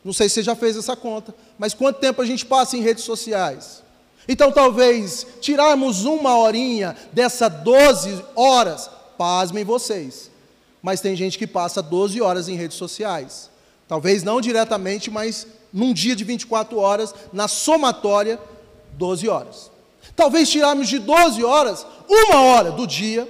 Não 0.04 0.12
sei 0.12 0.28
se 0.28 0.36
você 0.36 0.42
já 0.44 0.54
fez 0.54 0.76
essa 0.76 0.94
conta, 0.94 1.34
mas 1.58 1.74
quanto 1.74 1.98
tempo 1.98 2.22
a 2.22 2.24
gente 2.24 2.46
passa 2.46 2.76
em 2.76 2.82
redes 2.82 3.02
sociais? 3.02 3.82
Então, 4.28 4.52
talvez 4.52 5.26
tirarmos 5.40 6.04
uma 6.04 6.38
horinha 6.38 6.96
dessas 7.12 7.52
12 7.52 8.24
horas 8.36 8.88
pasmem 9.18 9.64
vocês. 9.64 10.30
Mas 10.80 11.00
tem 11.00 11.16
gente 11.16 11.36
que 11.36 11.48
passa 11.48 11.82
12 11.82 12.20
horas 12.20 12.48
em 12.48 12.54
redes 12.54 12.76
sociais. 12.76 13.50
Talvez 13.88 14.22
não 14.22 14.40
diretamente, 14.40 15.10
mas 15.10 15.48
num 15.72 15.92
dia 15.92 16.14
de 16.14 16.22
24 16.22 16.78
horas, 16.78 17.12
na 17.32 17.48
somatória, 17.48 18.38
12 18.96 19.28
horas. 19.28 19.73
Talvez 20.16 20.48
tirarmos 20.48 20.88
de 20.88 20.98
12 20.98 21.42
horas, 21.44 21.86
uma 22.08 22.40
hora 22.40 22.70
do 22.70 22.86
dia, 22.86 23.28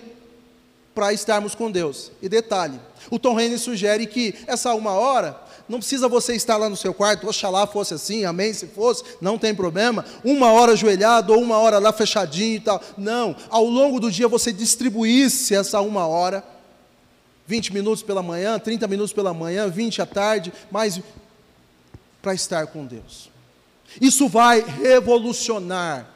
para 0.95 1.13
estarmos 1.13 1.55
com 1.55 1.71
Deus. 1.71 2.13
E 2.23 2.29
detalhe, 2.29 2.81
o 3.11 3.19
Tom 3.19 3.39
Henry 3.39 3.59
sugere 3.59 4.07
que 4.07 4.35
essa 4.47 4.75
uma 4.75 4.93
hora 4.93 5.41
não 5.69 5.79
precisa 5.79 6.09
você 6.09 6.35
estar 6.35 6.57
lá 6.59 6.69
no 6.69 6.77
seu 6.77 6.93
quarto, 6.93 7.27
oxalá 7.27 7.67
fosse 7.67 7.95
assim, 7.95 8.25
amém, 8.25 8.53
se 8.53 8.67
fosse, 8.67 9.03
não 9.21 9.39
tem 9.39 9.55
problema. 9.55 10.05
Uma 10.23 10.53
hora 10.53 10.73
ajoelhado 10.73 11.33
ou 11.33 11.41
uma 11.41 11.57
hora 11.59 11.79
lá 11.79 11.93
fechadinho 11.93 12.57
e 12.57 12.61
tal. 12.61 12.81
Não, 12.99 13.35
ao 13.49 13.65
longo 13.65 13.99
do 13.99 14.11
dia 14.11 14.29
você 14.29 14.53
distribuísse 14.53 15.55
essa 15.55 15.81
uma 15.81 16.07
hora, 16.07 16.45
20 17.47 17.73
minutos 17.73 18.03
pela 18.03 18.23
manhã, 18.23 18.59
30 18.59 18.87
minutos 18.87 19.13
pela 19.13 19.33
manhã, 19.33 19.69
20 19.69 20.03
à 20.03 20.07
tarde, 20.07 20.53
mais 20.71 21.01
para 22.21 22.35
estar 22.35 22.67
com 22.67 22.85
Deus. 22.85 23.31
Isso 24.01 24.29
vai 24.29 24.61
revolucionar 24.61 26.14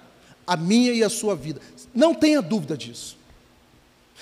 a 0.49 0.57
minha 0.57 0.93
e 0.93 1.05
a 1.05 1.11
sua 1.11 1.37
vida. 1.37 1.61
Não 1.95 2.15
tenha 2.15 2.41
dúvida 2.41 2.75
disso. 2.75 3.19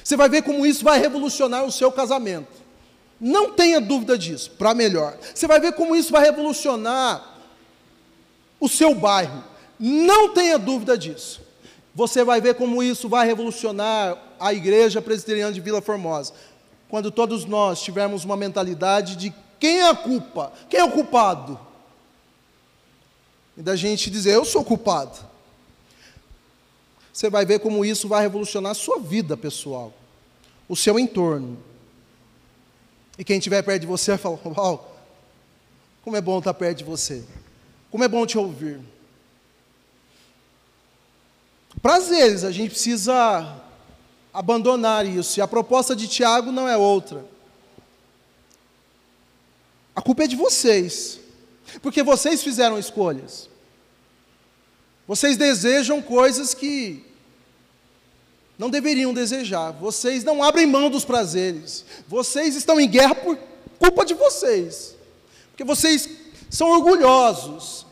Você 0.03 0.17
vai 0.17 0.29
ver 0.29 0.43
como 0.43 0.67
isso 0.67 0.85
vai 0.85 0.99
revolucionar 0.99 1.65
o 1.65 1.71
seu 1.71 1.91
casamento. 1.93 2.67
Não 3.21 3.53
tenha 3.53 3.81
dúvida 3.81 4.19
disso, 4.19 4.51
para 4.59 4.75
melhor. 4.75 5.17
Você 5.33 5.47
vai 5.47 5.61
ver 5.61 5.73
como 5.73 5.95
isso 5.95 6.11
vai 6.11 6.25
revolucionar 6.25 7.39
o 8.61 8.69
seu 8.69 8.93
bairro. 8.95 9.43
Não 9.79 10.35
tenha 10.35 10.59
dúvida 10.59 10.99
disso. 10.99 11.41
Você 11.95 12.25
vai 12.25 12.41
ver 12.41 12.57
como 12.57 12.83
isso 12.83 13.09
vai 13.09 13.25
revolucionar 13.25 14.19
a 14.39 14.53
igreja 14.53 15.01
presbiteriana 15.01 15.53
de 15.53 15.61
Vila 15.61 15.81
Formosa. 15.81 16.35
Quando 16.89 17.11
todos 17.11 17.45
nós 17.45 17.81
tivermos 17.81 18.25
uma 18.25 18.37
mentalidade 18.37 19.17
de 19.17 19.33
quem 19.59 19.81
é 19.81 19.89
a 19.89 19.95
culpa, 19.95 20.53
quem 20.69 20.81
é 20.81 20.85
o 20.85 20.91
culpado. 20.91 21.59
E 23.57 23.63
da 23.63 23.75
gente 23.75 24.11
dizer, 24.11 24.35
eu 24.35 24.45
sou 24.45 24.65
culpado. 24.65 25.36
Você 27.17 27.31
vai 27.31 27.47
ver 27.47 27.61
como 27.61 27.83
isso 27.83 28.07
vai 28.07 28.21
revolucionar 28.21 28.73
a 28.73 28.75
sua 28.75 28.99
vida 28.99 29.39
pessoal, 29.39 29.91
o 30.69 30.77
seu 30.77 30.99
entorno. 30.99 31.57
E 33.19 33.25
quem 33.25 33.39
estiver 33.39 33.63
perto 33.63 33.81
de 33.81 33.87
você 33.87 34.19
vai 34.19 34.19
falar: 34.19 34.55
Uau, 34.55 34.99
como 36.03 36.15
é 36.15 36.21
bom 36.21 36.39
estar 36.41 36.53
perto 36.53 36.77
de 36.77 36.85
você. 36.85 37.25
Como 37.91 38.05
é 38.05 38.09
bom 38.09 38.27
te 38.27 38.37
ouvir. 38.37 38.81
Prazeres, 41.81 42.45
a 42.45 42.53
gente 42.53 42.73
precisa 42.73 43.63
abandonar 44.31 45.07
isso. 45.07 45.41
E 45.41 45.41
a 45.41 45.49
proposta 45.49 45.97
de 45.97 46.07
Tiago 46.07 46.53
não 46.53 46.69
é 46.69 46.77
outra. 46.77 47.25
A 49.95 50.03
culpa 50.03 50.25
é 50.25 50.27
de 50.27 50.37
vocês. 50.37 51.19
Porque 51.81 52.03
vocês 52.03 52.43
fizeram 52.43 52.79
escolhas. 52.79 53.49
Vocês 55.09 55.39
desejam 55.39 56.03
coisas 56.03 56.53
que 56.53 57.06
não 58.59 58.71
deveriam 58.71 59.13
desejar. 59.13 59.73
Vocês 59.73 60.25
não 60.25 60.43
abrem 60.43 60.67
mão 60.67 60.89
dos 60.89 61.05
prazeres. 61.05 61.85
Vocês 62.09 62.57
estão 62.57 62.81
em 62.81 62.89
guerra 62.89 63.15
por 63.15 63.39
culpa 63.79 64.05
de 64.05 64.15
vocês. 64.15 64.95
Porque 65.51 65.65
vocês 65.65 66.09
são 66.51 66.71
orgulhosos. 66.71 67.87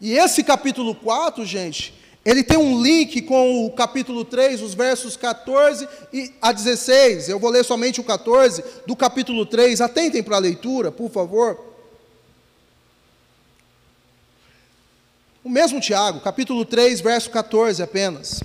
E 0.00 0.12
esse 0.12 0.42
capítulo 0.42 0.94
4, 0.94 1.44
gente, 1.46 1.94
ele 2.24 2.42
tem 2.42 2.58
um 2.58 2.82
link 2.82 3.22
com 3.22 3.66
o 3.66 3.70
capítulo 3.70 4.24
3, 4.24 4.62
os 4.62 4.74
versos 4.74 5.16
14 5.16 5.88
a 6.40 6.52
16. 6.52 7.28
Eu 7.28 7.38
vou 7.38 7.50
ler 7.50 7.64
somente 7.64 8.00
o 8.00 8.04
14 8.04 8.64
do 8.86 8.94
capítulo 8.94 9.46
3. 9.46 9.80
Atentem 9.80 10.22
para 10.22 10.36
a 10.36 10.40
leitura, 10.40 10.90
por 10.92 11.10
favor. 11.10 11.72
O 15.42 15.50
mesmo 15.50 15.80
Tiago, 15.80 16.20
capítulo 16.20 16.64
3, 16.64 17.02
verso 17.02 17.30
14 17.30 17.82
apenas. 17.82 18.42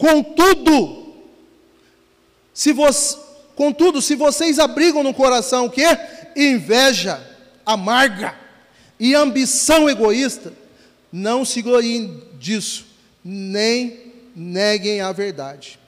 Contudo, 0.00 1.14
se 2.54 2.74
contudo, 3.54 4.00
se 4.00 4.14
vocês 4.14 4.58
abrigam 4.58 5.02
no 5.02 5.12
coração 5.12 5.66
o 5.66 5.70
quê? 5.70 5.84
Inveja 6.34 7.22
amarga 7.66 8.34
e 8.98 9.14
ambição 9.14 9.90
egoísta, 9.90 10.54
não 11.12 11.44
se 11.44 11.60
gloriem 11.60 12.22
disso, 12.38 12.86
nem 13.22 14.14
neguem 14.34 15.02
a 15.02 15.12
verdade. 15.12 15.78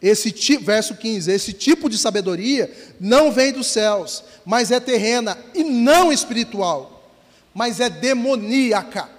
Esse 0.00 0.30
verso 0.58 0.94
15, 0.94 1.28
esse 1.32 1.52
tipo 1.52 1.90
de 1.90 1.98
sabedoria 1.98 2.72
não 3.00 3.32
vem 3.32 3.52
dos 3.52 3.66
céus, 3.66 4.22
mas 4.46 4.70
é 4.70 4.78
terrena 4.78 5.36
e 5.56 5.64
não 5.64 6.12
espiritual, 6.12 7.12
mas 7.52 7.80
é 7.80 7.90
demoníaca. 7.90 9.17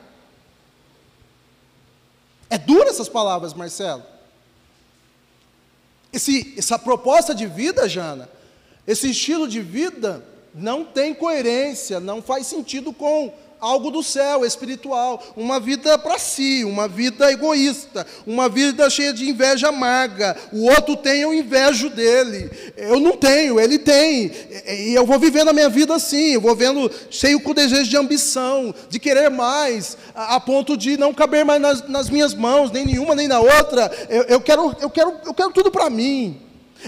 É 2.50 2.58
dura 2.58 2.90
essas 2.90 3.08
palavras, 3.08 3.54
Marcelo. 3.54 4.04
Esse, 6.12 6.56
essa 6.58 6.80
proposta 6.80 7.36
de 7.36 7.46
vida, 7.46 7.88
Jana, 7.88 8.30
esse 8.88 9.12
estilo 9.12 9.48
de 9.48 9.62
vida 9.62 10.26
não 10.54 10.84
tem 10.84 11.14
coerência, 11.14 12.00
não 12.00 12.22
faz 12.22 12.48
sentido 12.48 12.92
com 12.92 13.32
algo 13.60 13.92
do 13.92 14.02
céu, 14.02 14.46
espiritual, 14.46 15.22
uma 15.36 15.60
vida 15.60 15.98
para 15.98 16.18
si, 16.18 16.64
uma 16.64 16.88
vida 16.88 17.32
egoísta, 17.32 18.06
uma 18.26 18.48
vida 18.48 18.90
cheia 18.90 19.14
de 19.14 19.30
inveja 19.30 19.70
amarga. 19.70 20.36
O 20.52 20.66
outro 20.70 20.96
tem, 20.96 21.22
eu 21.22 21.34
invejo 21.34 21.90
dele. 21.90 22.50
Eu 22.78 23.00
não 23.00 23.18
tenho, 23.18 23.60
ele 23.60 23.78
tem. 23.78 24.32
E 24.68 24.94
eu 24.94 25.06
vou 25.06 25.20
vivendo 25.20 25.50
a 25.50 25.54
minha 25.54 25.70
vida 25.70 25.96
assim, 25.96 26.34
eu 26.34 26.42
vou 26.42 26.56
vendo 26.56 26.90
cheio 27.10 27.40
com 27.40 27.54
desejo 27.54 27.90
de 27.90 27.98
ambição, 27.98 28.74
de 28.90 29.00
querer 29.00 29.30
mais, 29.30 29.98
a, 30.16 30.40
ponto 30.40 30.78
de 30.78 30.98
não 30.98 31.14
caber 31.14 31.44
mais 31.44 31.62
nas, 31.62 31.88
nas, 31.88 32.10
minhas 32.10 32.34
mãos, 32.34 32.72
nem 32.72 32.86
nenhuma 32.86 33.16
nem 33.16 33.28
na 33.28 33.40
outra. 33.40 33.92
Eu, 34.10 34.24
eu 34.24 34.42
quero, 34.42 34.76
eu 34.80 34.90
quero, 34.90 35.14
eu 35.26 35.34
quero 35.34 35.52
tudo 35.52 35.72
para 35.72 35.90
mim. 35.90 36.42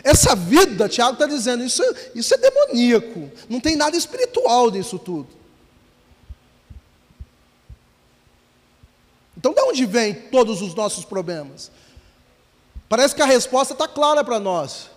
Essa 0.03 0.36
vida, 0.36 0.88
Tiago 0.88 1.13
está 1.13 1.25
dizendo, 1.25 1.65
isso, 1.65 1.84
isso 2.15 2.34
é 2.34 2.38
demoníaco, 2.38 3.29
não 3.49 3.60
tem 3.60 3.75
nada 3.75 3.97
espiritual 3.97 4.71
nisso 4.71 4.97
tudo. 4.97 5.40
Então, 9.41 9.56
de 9.56 9.62
onde 9.62 9.86
vem 9.88 10.13
todos 10.13 10.62
os 10.62 10.75
nossos 10.75 11.04
problemas? 11.04 11.71
Parece 12.88 13.15
que 13.15 13.23
a 13.23 13.25
resposta 13.25 13.73
está 13.73 13.88
clara 13.88 14.23
para 14.23 14.39
nós. 14.39 14.91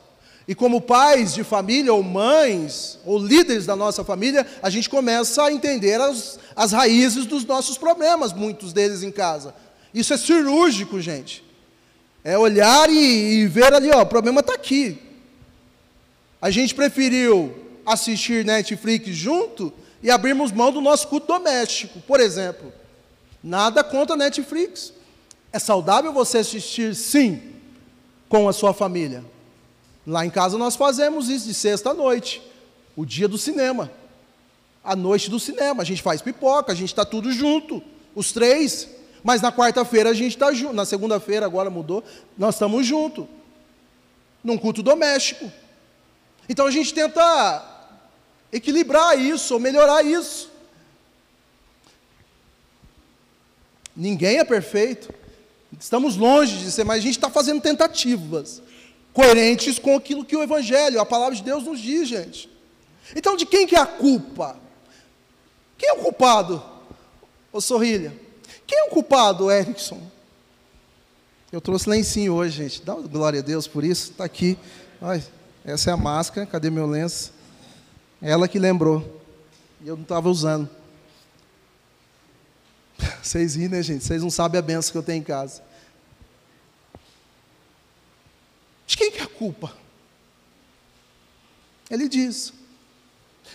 E 0.47 0.55
como 0.55 0.83
pais 0.83 1.33
de 1.33 1.43
família, 1.43 1.95
ou 1.95 2.03
mães, 2.03 2.99
ou 3.07 3.19
líderes 3.19 3.65
da 3.65 3.75
nossa 3.75 4.05
família, 4.05 4.47
a 4.63 4.69
gente 4.69 4.91
começa 4.91 5.45
a 5.45 5.51
entender 5.51 5.99
as, 5.99 6.39
as 6.55 6.73
raízes 6.73 7.25
dos 7.25 7.47
nossos 7.47 7.79
problemas, 7.79 8.35
muitos 8.35 8.75
deles 8.75 9.03
em 9.03 9.11
casa. 9.11 9.55
Isso 9.95 10.13
é 10.13 10.19
cirúrgico, 10.19 11.01
gente. 11.01 11.43
É 12.23 12.37
olhar 12.37 12.91
e, 12.91 13.45
e 13.45 13.47
ver 13.47 13.73
ali, 13.73 13.91
ó, 13.91 14.03
o 14.03 14.07
problema 14.07 14.41
está 14.41 14.53
aqui. 14.53 14.99
A 16.39 16.51
gente 16.51 16.75
preferiu 16.75 17.55
assistir 17.87 18.45
Netflix 18.45 19.09
junto 19.17 19.73
e 20.03 20.11
abrirmos 20.11 20.53
mão 20.53 20.71
do 20.71 20.83
nosso 20.83 21.09
culto 21.09 21.29
doméstico, 21.29 21.99
por 22.03 22.21
exemplo. 22.21 22.71
Nada 23.45 23.85
contra 23.85 24.17
Netflix. 24.17 24.91
É 25.53 25.59
saudável 25.59 26.15
você 26.15 26.39
assistir, 26.39 26.95
sim, 26.95 27.43
com 28.27 28.49
a 28.49 28.55
sua 28.55 28.73
família. 28.73 29.23
Lá 30.07 30.25
em 30.25 30.31
casa 30.31 30.57
nós 30.57 30.77
fazemos 30.77 31.29
isso 31.29 31.47
de 31.47 31.53
sexta 31.53 31.91
à 31.91 31.95
noite, 31.95 32.41
o 32.97 33.05
dia 33.05 33.29
do 33.29 33.37
cinema, 33.37 33.91
a 34.83 34.97
noite 34.97 35.29
do 35.29 35.39
cinema. 35.39 35.83
A 35.83 35.85
gente 35.85 36.01
faz 36.01 36.23
pipoca, 36.23 36.73
a 36.73 36.75
gente 36.75 36.89
está 36.89 37.05
tudo 37.05 37.31
junto, 37.31 37.83
os 38.15 38.33
três. 38.33 38.89
Mas 39.23 39.43
na 39.43 39.53
quarta-feira 39.53 40.09
a 40.09 40.15
gente 40.15 40.33
está 40.33 40.51
junto, 40.53 40.75
na 40.75 40.87
segunda-feira 40.87 41.45
agora 41.45 41.69
mudou, 41.69 42.03
nós 42.37 42.55
estamos 42.55 42.87
juntos, 42.87 43.27
num 44.43 44.57
culto 44.57 44.83
doméstico. 44.83 45.53
Então 46.49 46.67
a 46.67 46.71
gente 46.71 46.95
tenta 46.95 47.63
equilibrar 48.51 49.19
isso, 49.19 49.53
ou 49.53 49.61
melhorar 49.61 50.03
isso. 50.03 50.51
Ninguém 53.97 54.39
é 54.39 54.45
perfeito. 54.45 55.13
Estamos 55.79 56.17
longe 56.17 56.59
de 56.59 56.71
ser, 56.71 56.85
mas 56.85 56.99
a 56.99 57.03
gente 57.03 57.17
está 57.17 57.31
fazendo 57.31 57.61
tentativas 57.61 58.63
coerentes 59.13 59.79
com 59.79 59.97
aquilo 59.97 60.25
que 60.25 60.37
o 60.37 60.43
Evangelho, 60.43 61.01
a 61.01 61.07
palavra 61.07 61.37
de 61.37 61.43
Deus 61.43 61.65
nos 61.65 61.79
diz, 61.79 62.09
gente. 62.09 62.51
Então, 63.15 63.37
de 63.37 63.47
quem 63.47 63.67
que 63.67 63.77
é 63.77 63.81
a 63.81 63.87
culpa? 63.87 64.57
Quem 65.79 65.89
é 65.89 65.93
o 65.93 65.99
culpado? 65.99 66.63
Ô 67.53 67.61
Sorrilha. 67.61 68.13
Quem 68.67 68.79
é 68.79 68.85
o 68.85 68.91
culpado, 68.91 69.51
Erickson? 69.51 70.01
Eu 71.53 71.61
trouxe 71.61 71.89
lencinho 71.89 72.35
hoje, 72.35 72.57
gente. 72.57 72.83
Dá 72.83 72.95
glória 72.95 73.41
a 73.41 73.43
Deus 73.43 73.69
por 73.69 73.85
isso. 73.85 74.11
Está 74.11 74.25
aqui. 74.25 74.59
Ai, 75.01 75.23
essa 75.65 75.91
é 75.91 75.93
a 75.93 75.97
máscara. 75.97 76.47
Cadê 76.47 76.71
meu 76.71 76.87
lenço? 76.87 77.33
Ela 78.21 78.49
que 78.49 78.59
lembrou. 78.59 79.23
E 79.81 79.87
eu 79.87 79.95
não 79.95 80.03
estava 80.03 80.29
usando. 80.29 80.69
Vocês 83.25 83.55
riem, 83.55 83.71
né, 83.71 83.83
gente? 83.83 84.05
Vocês 84.05 84.23
não 84.23 84.29
sabem 84.29 84.59
a 84.59 84.63
benção 84.63 84.93
que 84.93 84.99
eu 84.99 85.03
tenho 85.03 85.21
em 85.21 85.23
casa. 85.23 85.63
De 88.87 88.99
quem 88.99 89.11
que 89.11 89.19
é 89.19 89.23
a 89.23 89.27
culpa? 89.27 89.75
Ele 91.91 92.07
diz. 92.07 92.53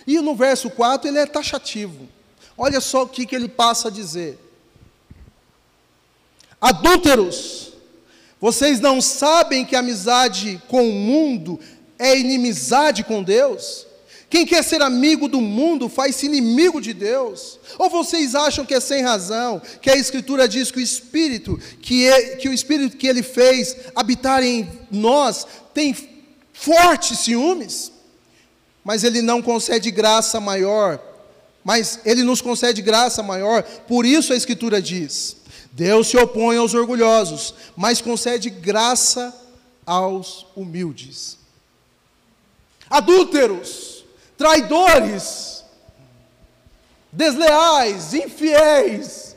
E 0.04 0.18
no 0.20 0.34
verso 0.34 0.70
4 0.70 1.08
ele 1.08 1.18
é 1.18 1.26
taxativo. 1.26 2.08
Olha 2.58 2.80
só 2.80 3.04
o 3.04 3.08
que, 3.08 3.24
que 3.24 3.34
ele 3.34 3.48
passa 3.48 3.86
a 3.86 3.90
dizer. 3.92 4.38
Adúlteros, 6.60 7.72
vocês 8.40 8.80
não 8.80 9.00
sabem 9.00 9.64
que 9.64 9.76
amizade 9.76 10.60
com 10.66 10.88
o 10.88 10.92
mundo 10.92 11.60
é 11.96 12.18
inimizade 12.18 13.04
com 13.04 13.22
Deus? 13.22 13.86
Quem 14.30 14.46
quer 14.46 14.62
ser 14.62 14.80
amigo 14.80 15.26
do 15.26 15.40
mundo 15.40 15.88
faz-se 15.88 16.26
inimigo 16.26 16.80
de 16.80 16.94
Deus. 16.94 17.58
Ou 17.76 17.90
vocês 17.90 18.36
acham 18.36 18.64
que 18.64 18.72
é 18.72 18.78
sem 18.78 19.02
razão, 19.02 19.60
que 19.82 19.90
a 19.90 19.96
Escritura 19.96 20.46
diz 20.46 20.70
que 20.70 20.78
o 20.78 20.80
Espírito, 20.80 21.58
que, 21.82 22.06
é, 22.06 22.36
que 22.36 22.48
o 22.48 22.52
Espírito 22.52 22.96
que 22.96 23.08
Ele 23.08 23.24
fez 23.24 23.76
habitar 23.92 24.44
em 24.44 24.70
nós, 24.88 25.44
tem 25.74 25.96
fortes 26.52 27.18
ciúmes? 27.18 27.90
Mas 28.84 29.02
Ele 29.02 29.20
não 29.20 29.42
concede 29.42 29.90
graça 29.90 30.38
maior, 30.38 31.02
mas 31.64 31.98
Ele 32.04 32.22
nos 32.22 32.40
concede 32.40 32.80
graça 32.80 33.24
maior, 33.24 33.64
por 33.64 34.06
isso 34.06 34.32
a 34.32 34.36
Escritura 34.36 34.80
diz: 34.80 35.38
Deus 35.72 36.06
se 36.06 36.16
opõe 36.16 36.56
aos 36.56 36.72
orgulhosos, 36.72 37.52
mas 37.76 38.00
concede 38.00 38.48
graça 38.48 39.34
aos 39.84 40.46
humildes. 40.54 41.36
Adúlteros, 42.88 43.99
traidores, 44.40 45.62
desleais, 47.12 48.14
infiéis. 48.14 49.36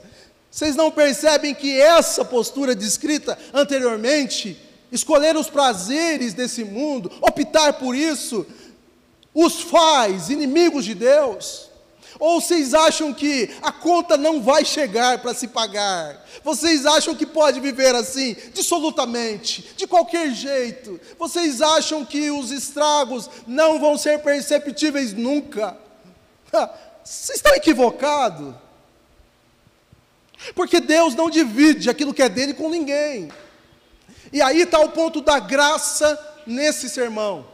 Vocês 0.50 0.78
não 0.78 0.90
percebem 0.90 1.54
que 1.54 1.78
essa 1.78 2.24
postura 2.24 2.74
descrita 2.74 3.38
anteriormente, 3.54 4.58
escolher 4.94 5.36
os 5.36 5.50
prazeres 5.50 6.34
desse 6.34 6.64
mundo, 6.64 7.12
optar 7.20 7.74
por 7.74 7.94
isso, 7.94 8.46
os 9.34 9.60
faz 9.60 10.30
inimigos 10.30 10.86
de 10.86 10.96
Deus? 10.96 11.70
Ou 12.20 12.40
vocês 12.40 12.74
acham 12.74 13.14
que 13.14 13.50
a 13.62 13.72
conta 13.72 14.18
não 14.18 14.42
vai 14.42 14.64
chegar 14.64 15.20
para 15.20 15.34
se 15.34 15.48
pagar? 15.48 16.24
Vocês 16.44 16.86
acham 16.86 17.16
que 17.16 17.26
pode 17.26 17.60
viver 17.60 17.96
assim, 17.96 18.36
dissolutamente, 18.54 19.74
de 19.76 19.88
qualquer 19.88 20.32
jeito? 20.32 21.00
Vocês 21.18 21.62
acham 21.62 22.06
que 22.06 22.30
os 22.32 22.52
estragos 22.52 23.30
não 23.48 23.80
vão 23.80 23.98
ser 23.98 24.20
perceptíveis 24.20 25.14
nunca? 25.14 25.78
Vocês 27.04 27.38
estão 27.38 27.54
equivocados. 27.54 28.54
Porque 30.56 30.80
Deus 30.80 31.16
não 31.16 31.30
divide 31.30 31.90
aquilo 31.90 32.14
que 32.14 32.22
é 32.22 32.30
dele 32.30 32.54
com 32.54 32.70
ninguém. 32.70 33.32
E 34.32 34.42
aí 34.42 34.62
está 34.62 34.80
o 34.80 34.90
ponto 34.90 35.22
da 35.22 35.40
graça 35.40 36.20
nesse 36.46 36.90
sermão, 36.90 37.46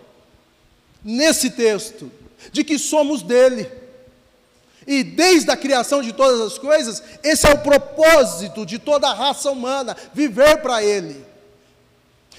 nesse 1.04 1.50
texto, 1.52 2.12
de 2.52 2.64
que 2.64 2.80
somos 2.80 3.22
dele. 3.22 3.70
E 4.92 5.04
desde 5.04 5.52
a 5.52 5.56
criação 5.56 6.02
de 6.02 6.12
todas 6.12 6.42
as 6.42 6.58
coisas, 6.58 7.04
esse 7.24 7.46
é 7.46 7.54
o 7.54 7.60
propósito 7.60 8.66
de 8.66 8.80
toda 8.80 9.08
a 9.08 9.14
raça 9.14 9.52
humana, 9.52 9.96
viver 10.16 10.64
para 10.64 10.84
Ele. 10.84 11.24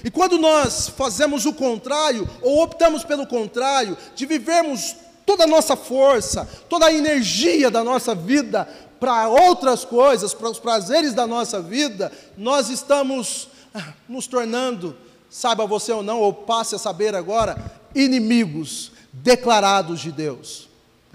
E 0.03 0.11
quando 0.11 0.37
nós 0.37 0.89
fazemos 0.89 1.45
o 1.45 1.53
contrário, 1.53 2.29
ou 2.41 2.61
optamos 2.61 3.05
pelo 3.05 3.25
contrário, 3.25 3.97
de 4.13 4.25
vivermos 4.25 4.97
toda 5.25 5.45
a 5.45 5.47
nossa 5.47 5.77
força, 5.77 6.45
toda 6.67 6.87
a 6.87 6.93
energia 6.93 7.71
da 7.71 7.85
nossa 7.85 8.13
vida 8.13 8.67
para 8.99 9.29
outras 9.29 9.85
coisas, 9.85 10.33
para 10.33 10.49
os 10.49 10.59
prazeres 10.59 11.13
da 11.13 11.25
nossa 11.25 11.61
vida, 11.61 12.11
nós 12.37 12.69
estamos 12.69 13.47
ah, 13.73 13.93
nos 14.09 14.27
tornando, 14.27 14.97
saiba 15.29 15.65
você 15.65 15.93
ou 15.93 16.03
não, 16.03 16.19
ou 16.19 16.33
passe 16.33 16.75
a 16.75 16.79
saber 16.79 17.15
agora, 17.15 17.79
inimigos 17.95 18.91
declarados 19.13 20.01
de 20.01 20.11
Deus. 20.11 20.67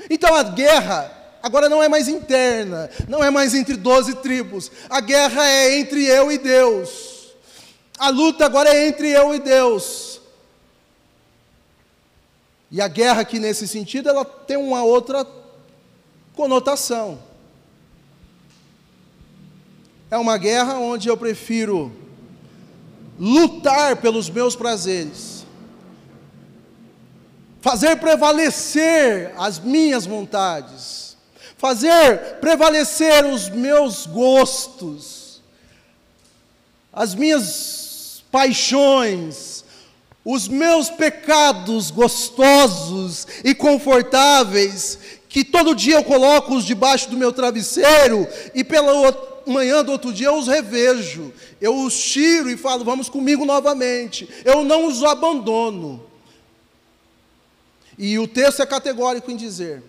Então 0.09 0.35
a 0.35 0.42
guerra 0.42 1.26
Agora 1.47 1.69
não 1.69 1.81
é 1.81 1.89
mais 1.89 2.09
interna, 2.09 2.91
não 3.07 3.23
é 3.23 3.31
mais 3.31 3.55
entre 3.55 3.77
doze 3.77 4.17
tribos. 4.17 4.69
A 4.91 5.01
guerra 5.01 5.47
é 5.47 5.79
entre 5.79 6.05
eu 6.05 6.33
e 6.33 6.39
Deus. 6.39 7.37
A 7.97 8.09
luta 8.09 8.45
agora 8.45 8.69
é 8.69 8.89
entre 8.89 9.13
eu 9.13 9.33
e 9.33 9.39
Deus. 9.39 10.21
E 12.69 12.81
a 12.81 12.89
guerra 12.89 13.21
aqui 13.21 13.39
nesse 13.39 13.69
sentido, 13.69 14.09
ela 14.09 14.25
tem 14.25 14.57
uma 14.57 14.83
outra 14.83 15.25
conotação. 16.35 17.17
É 20.11 20.19
uma 20.19 20.37
guerra 20.39 20.81
onde 20.81 21.07
eu 21.07 21.17
prefiro 21.17 21.93
lutar 23.17 23.95
pelos 23.99 24.29
meus 24.29 24.57
prazeres, 24.57 25.47
fazer 27.61 27.95
prevalecer 27.99 29.33
as 29.39 29.61
minhas 29.61 30.05
vontades, 30.07 31.06
fazer 31.57 32.38
prevalecer 32.40 33.25
os 33.25 33.49
meus 33.49 34.07
gostos, 34.07 35.42
as 36.92 37.14
minhas 37.14 38.25
paixões, 38.31 39.64
os 40.25 40.49
meus 40.49 40.90
pecados 40.90 41.90
gostosos 41.90 43.27
e 43.45 43.55
confortáveis, 43.55 44.99
que 45.29 45.45
todo 45.45 45.75
dia 45.75 45.97
eu 45.97 46.05
coloco-os 46.05 46.64
debaixo 46.64 47.09
do 47.11 47.16
meu 47.16 47.33
travesseiro 47.33 48.27
e 48.55 48.64
pela 48.64 48.92
manhã 49.47 49.85
do 49.85 49.92
outro 49.92 50.12
dia 50.12 50.27
eu 50.29 50.37
os 50.37 50.49
revejo, 50.49 51.33
eu 51.61 51.77
os 51.77 51.99
tiro 51.99 52.51
e 52.51 52.57
falo, 52.57 52.85
vamos 52.85 53.09
comigo 53.09 53.45
novamente, 53.45 54.29
eu 54.45 54.64
não 54.64 54.87
os 54.87 55.05
abandono. 55.05 56.05
E 57.99 58.19
o 58.19 58.27
texto 58.27 58.61
é 58.61 58.66
categórico 58.66 59.31
em 59.31 59.37
dizer: 59.37 59.83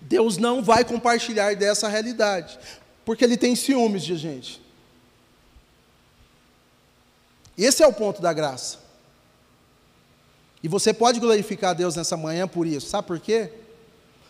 Deus 0.00 0.36
não 0.36 0.62
vai 0.62 0.84
compartilhar 0.84 1.54
dessa 1.54 1.88
realidade, 1.88 2.58
porque 3.04 3.24
Ele 3.24 3.36
tem 3.36 3.54
ciúmes 3.54 4.02
de 4.02 4.16
gente. 4.16 4.60
Esse 7.56 7.82
é 7.82 7.86
o 7.86 7.92
ponto 7.92 8.22
da 8.22 8.32
graça. 8.32 8.78
E 10.62 10.68
você 10.68 10.92
pode 10.92 11.20
glorificar 11.20 11.74
Deus 11.74 11.96
nessa 11.96 12.16
manhã 12.16 12.46
por 12.48 12.66
isso, 12.66 12.88
sabe 12.88 13.06
por 13.06 13.20
quê? 13.20 13.50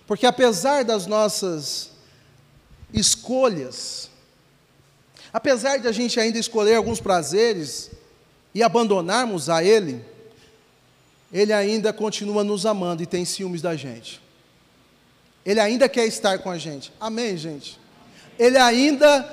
Porque 0.07 0.27
apesar 0.27 0.85
das 0.85 1.07
nossas 1.07 1.91
escolhas, 2.93 4.11
apesar 5.33 5.79
de 5.79 5.89
a 5.89 5.93
gente 5.93 6.19
ainda 6.19 6.39
escolher 6.39 6.75
alguns 6.75 7.01
prazeres 7.01 7.91
e 8.55 8.63
abandonarmos 8.63 9.51
a 9.51 9.63
Ele, 9.63 10.03
Ele 11.31 11.53
ainda 11.53 11.93
continua 11.93 12.43
nos 12.43 12.65
amando 12.65 13.03
e 13.03 13.07
tem 13.07 13.25
ciúmes 13.25 13.61
da 13.61 13.77
gente. 13.77 14.21
Ele 15.49 15.61
ainda 15.61 15.89
quer 15.89 16.05
estar 16.05 16.41
com 16.41 16.51
a 16.51 16.59
gente. 16.59 16.93
Amém, 17.01 17.35
gente? 17.35 17.81
Ele 18.39 18.59
ainda 18.59 19.27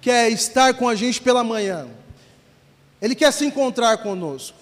quer 0.00 0.30
estar 0.30 0.72
com 0.72 0.88
a 0.88 0.94
gente 0.94 1.20
pela 1.20 1.44
manhã. 1.44 1.86
Ele 2.98 3.14
quer 3.14 3.30
se 3.30 3.44
encontrar 3.44 3.98
conosco. 3.98 4.56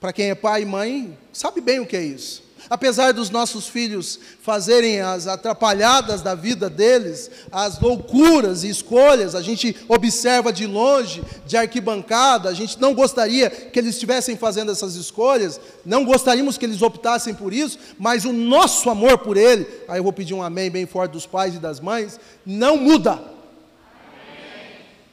Para 0.00 0.14
quem 0.14 0.30
é 0.30 0.34
pai 0.34 0.62
e 0.62 0.66
mãe, 0.66 1.18
sabe 1.30 1.60
bem 1.60 1.78
o 1.78 1.86
que 1.86 1.96
é 1.96 2.02
isso. 2.02 2.48
Apesar 2.70 3.12
dos 3.12 3.30
nossos 3.30 3.66
filhos 3.68 4.18
fazerem 4.42 5.00
as 5.00 5.26
atrapalhadas 5.26 6.22
da 6.22 6.34
vida 6.34 6.70
deles, 6.70 7.30
as 7.50 7.78
loucuras 7.80 8.64
e 8.64 8.68
escolhas, 8.68 9.34
a 9.34 9.42
gente 9.42 9.76
observa 9.88 10.52
de 10.52 10.66
longe, 10.66 11.22
de 11.46 11.56
arquibancada, 11.56 12.48
a 12.48 12.54
gente 12.54 12.80
não 12.80 12.94
gostaria 12.94 13.50
que 13.50 13.78
eles 13.78 13.94
estivessem 13.94 14.36
fazendo 14.36 14.70
essas 14.70 14.94
escolhas, 14.94 15.60
não 15.84 16.04
gostaríamos 16.04 16.56
que 16.56 16.64
eles 16.64 16.80
optassem 16.80 17.34
por 17.34 17.52
isso, 17.52 17.78
mas 17.98 18.24
o 18.24 18.32
nosso 18.32 18.88
amor 18.88 19.18
por 19.18 19.36
ele, 19.36 19.66
aí 19.88 19.98
eu 19.98 20.04
vou 20.04 20.12
pedir 20.12 20.32
um 20.32 20.42
amém 20.42 20.70
bem 20.70 20.86
forte 20.86 21.12
dos 21.12 21.26
pais 21.26 21.54
e 21.54 21.58
das 21.58 21.80
mães, 21.80 22.20
não 22.46 22.76
muda. 22.76 23.20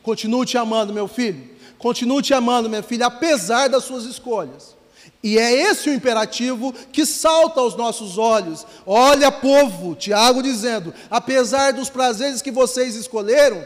Continuo 0.04 0.46
te 0.46 0.58
amando, 0.58 0.94
meu 0.94 1.08
filho. 1.08 1.58
Continuo 1.78 2.22
te 2.22 2.34
amando, 2.34 2.70
minha 2.70 2.84
filha, 2.84 3.08
apesar 3.08 3.68
das 3.68 3.84
suas 3.84 4.06
escolhas. 4.06 4.77
E 5.24 5.38
é 5.38 5.52
esse 5.52 5.90
o 5.90 5.94
imperativo 5.94 6.72
que 6.92 7.06
salta 7.06 7.60
aos 7.60 7.76
nossos 7.76 8.18
olhos. 8.18 8.66
Olha, 8.86 9.32
povo, 9.32 9.96
Tiago 9.96 10.44
dizendo: 10.44 10.94
apesar 11.10 11.74
dos 11.74 11.90
prazeres 11.90 12.42
que 12.42 12.52
vocês 12.52 12.96
escolheram, 12.96 13.66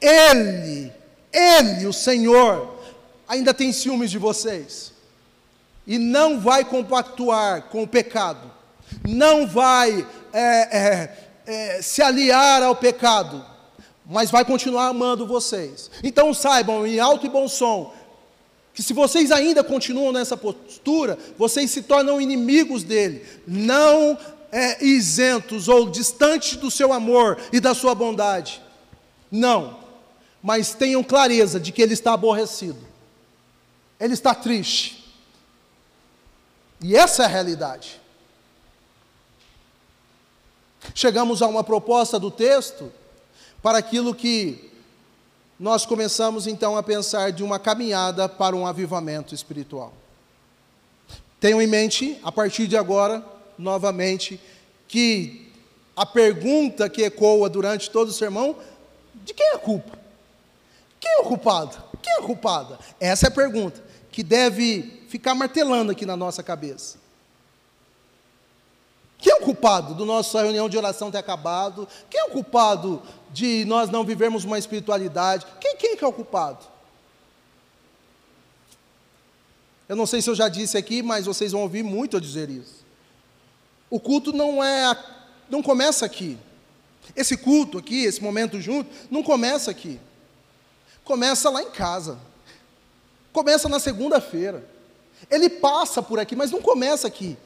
Ele, 0.00 0.92
Ele, 1.32 1.86
o 1.86 1.92
Senhor, 1.92 2.78
ainda 3.28 3.52
tem 3.52 3.72
ciúmes 3.72 4.10
de 4.10 4.18
vocês. 4.18 4.92
E 5.86 5.98
não 5.98 6.40
vai 6.40 6.64
compactuar 6.64 7.64
com 7.64 7.82
o 7.82 7.88
pecado, 7.88 8.50
não 9.06 9.46
vai 9.46 10.06
é, 10.32 10.78
é, 10.78 11.26
é, 11.46 11.82
se 11.82 12.00
aliar 12.00 12.62
ao 12.62 12.74
pecado, 12.74 13.44
mas 14.06 14.30
vai 14.30 14.44
continuar 14.44 14.86
amando 14.86 15.26
vocês. 15.26 15.90
Então 16.02 16.32
saibam, 16.32 16.86
em 16.86 16.98
alto 16.98 17.26
e 17.26 17.28
bom 17.28 17.48
som, 17.48 17.92
que 18.74 18.82
se 18.82 18.92
vocês 18.92 19.30
ainda 19.30 19.62
continuam 19.62 20.12
nessa 20.12 20.36
postura, 20.36 21.16
vocês 21.38 21.70
se 21.70 21.82
tornam 21.82 22.20
inimigos 22.20 22.82
dele, 22.82 23.24
não 23.46 24.18
é, 24.50 24.84
isentos 24.84 25.68
ou 25.68 25.88
distantes 25.88 26.56
do 26.56 26.70
seu 26.70 26.92
amor 26.92 27.40
e 27.52 27.60
da 27.60 27.72
sua 27.72 27.94
bondade. 27.94 28.60
Não, 29.30 29.78
mas 30.42 30.74
tenham 30.74 31.04
clareza 31.04 31.60
de 31.60 31.70
que 31.70 31.80
ele 31.80 31.94
está 31.94 32.14
aborrecido, 32.14 32.78
ele 34.00 34.12
está 34.12 34.34
triste. 34.34 35.04
E 36.82 36.96
essa 36.96 37.22
é 37.22 37.26
a 37.26 37.28
realidade. 37.28 38.00
Chegamos 40.94 41.40
a 41.42 41.46
uma 41.46 41.62
proposta 41.62 42.18
do 42.18 42.30
texto 42.30 42.92
para 43.62 43.78
aquilo 43.78 44.14
que 44.14 44.73
nós 45.58 45.86
começamos 45.86 46.46
então 46.46 46.76
a 46.76 46.82
pensar 46.82 47.30
de 47.30 47.42
uma 47.42 47.58
caminhada 47.58 48.28
para 48.28 48.56
um 48.56 48.66
avivamento 48.66 49.34
espiritual. 49.34 49.92
Tenham 51.38 51.60
em 51.60 51.66
mente, 51.66 52.18
a 52.22 52.32
partir 52.32 52.66
de 52.66 52.76
agora, 52.76 53.24
novamente, 53.58 54.40
que 54.88 55.52
a 55.96 56.04
pergunta 56.04 56.88
que 56.88 57.02
ecoa 57.02 57.48
durante 57.48 57.90
todo 57.90 58.08
o 58.08 58.12
sermão: 58.12 58.56
de 59.24 59.32
quem 59.32 59.46
é 59.48 59.54
a 59.54 59.58
culpa? 59.58 59.98
Quem 60.98 61.12
é 61.12 61.20
o 61.20 61.24
culpado? 61.24 61.76
Quem 62.02 62.12
é 62.14 62.18
a 62.18 62.22
culpada? 62.22 62.78
Essa 62.98 63.26
é 63.26 63.28
a 63.28 63.32
pergunta 63.32 63.82
que 64.10 64.22
deve 64.22 65.02
ficar 65.08 65.34
martelando 65.34 65.92
aqui 65.92 66.06
na 66.06 66.16
nossa 66.16 66.42
cabeça. 66.42 67.03
Quem 69.24 69.32
é 69.32 69.36
o 69.36 69.40
culpado 69.40 69.94
do 69.94 70.04
nossa 70.04 70.42
reunião 70.42 70.68
de 70.68 70.76
oração 70.76 71.10
ter 71.10 71.16
acabado? 71.16 71.88
Quem 72.10 72.20
é 72.20 72.24
o 72.24 72.30
culpado 72.30 73.00
de 73.32 73.64
nós 73.64 73.88
não 73.88 74.04
vivermos 74.04 74.44
uma 74.44 74.58
espiritualidade? 74.58 75.46
Quem, 75.58 75.78
quem 75.78 75.96
é 75.98 76.06
o 76.06 76.12
culpado? 76.12 76.62
Eu 79.88 79.96
não 79.96 80.04
sei 80.04 80.20
se 80.20 80.28
eu 80.28 80.34
já 80.34 80.50
disse 80.50 80.76
aqui, 80.76 81.02
mas 81.02 81.24
vocês 81.24 81.52
vão 81.52 81.62
ouvir 81.62 81.82
muito 81.82 82.18
eu 82.18 82.20
dizer 82.20 82.50
isso. 82.50 82.84
O 83.88 83.98
culto 83.98 84.30
não 84.30 84.62
é, 84.62 84.94
não 85.48 85.62
começa 85.62 86.04
aqui. 86.04 86.36
Esse 87.16 87.34
culto 87.34 87.78
aqui, 87.78 88.04
esse 88.04 88.22
momento 88.22 88.60
junto, 88.60 88.90
não 89.10 89.22
começa 89.22 89.70
aqui. 89.70 89.98
Começa 91.02 91.48
lá 91.48 91.62
em 91.62 91.70
casa. 91.70 92.18
Começa 93.32 93.70
na 93.70 93.80
segunda-feira. 93.80 94.68
Ele 95.30 95.48
passa 95.48 96.02
por 96.02 96.18
aqui, 96.18 96.36
mas 96.36 96.50
não 96.50 96.60
começa 96.60 97.08
aqui. 97.08 97.38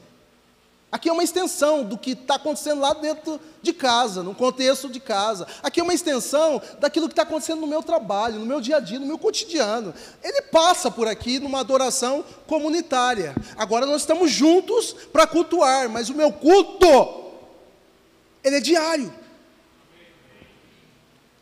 Aqui 0.91 1.07
é 1.07 1.13
uma 1.13 1.23
extensão 1.23 1.83
do 1.83 1.97
que 1.97 2.11
está 2.11 2.35
acontecendo 2.35 2.81
lá 2.81 2.93
dentro 2.93 3.39
de 3.61 3.71
casa, 3.71 4.23
no 4.23 4.33
contexto 4.33 4.89
de 4.89 4.99
casa. 4.99 5.45
Aqui 5.61 5.79
é 5.79 5.83
uma 5.83 5.93
extensão 5.93 6.59
daquilo 6.79 7.07
que 7.07 7.13
está 7.13 7.21
acontecendo 7.21 7.61
no 7.61 7.67
meu 7.67 7.83
trabalho, 7.83 8.39
no 8.39 8.45
meu 8.45 8.59
dia 8.59 8.77
a 8.77 8.79
dia, 8.79 8.99
no 8.99 9.05
meu 9.05 9.19
cotidiano. 9.19 9.93
Ele 10.23 10.41
passa 10.43 10.89
por 10.89 11.07
aqui 11.07 11.37
numa 11.39 11.59
adoração 11.59 12.25
comunitária. 12.47 13.35
Agora 13.55 13.85
nós 13.85 14.01
estamos 14.01 14.31
juntos 14.31 14.95
para 15.13 15.27
cultuar, 15.27 15.87
mas 15.89 16.09
o 16.09 16.15
meu 16.15 16.31
culto, 16.31 17.25
ele 18.43 18.57
é 18.57 18.61
diário. 18.61 19.13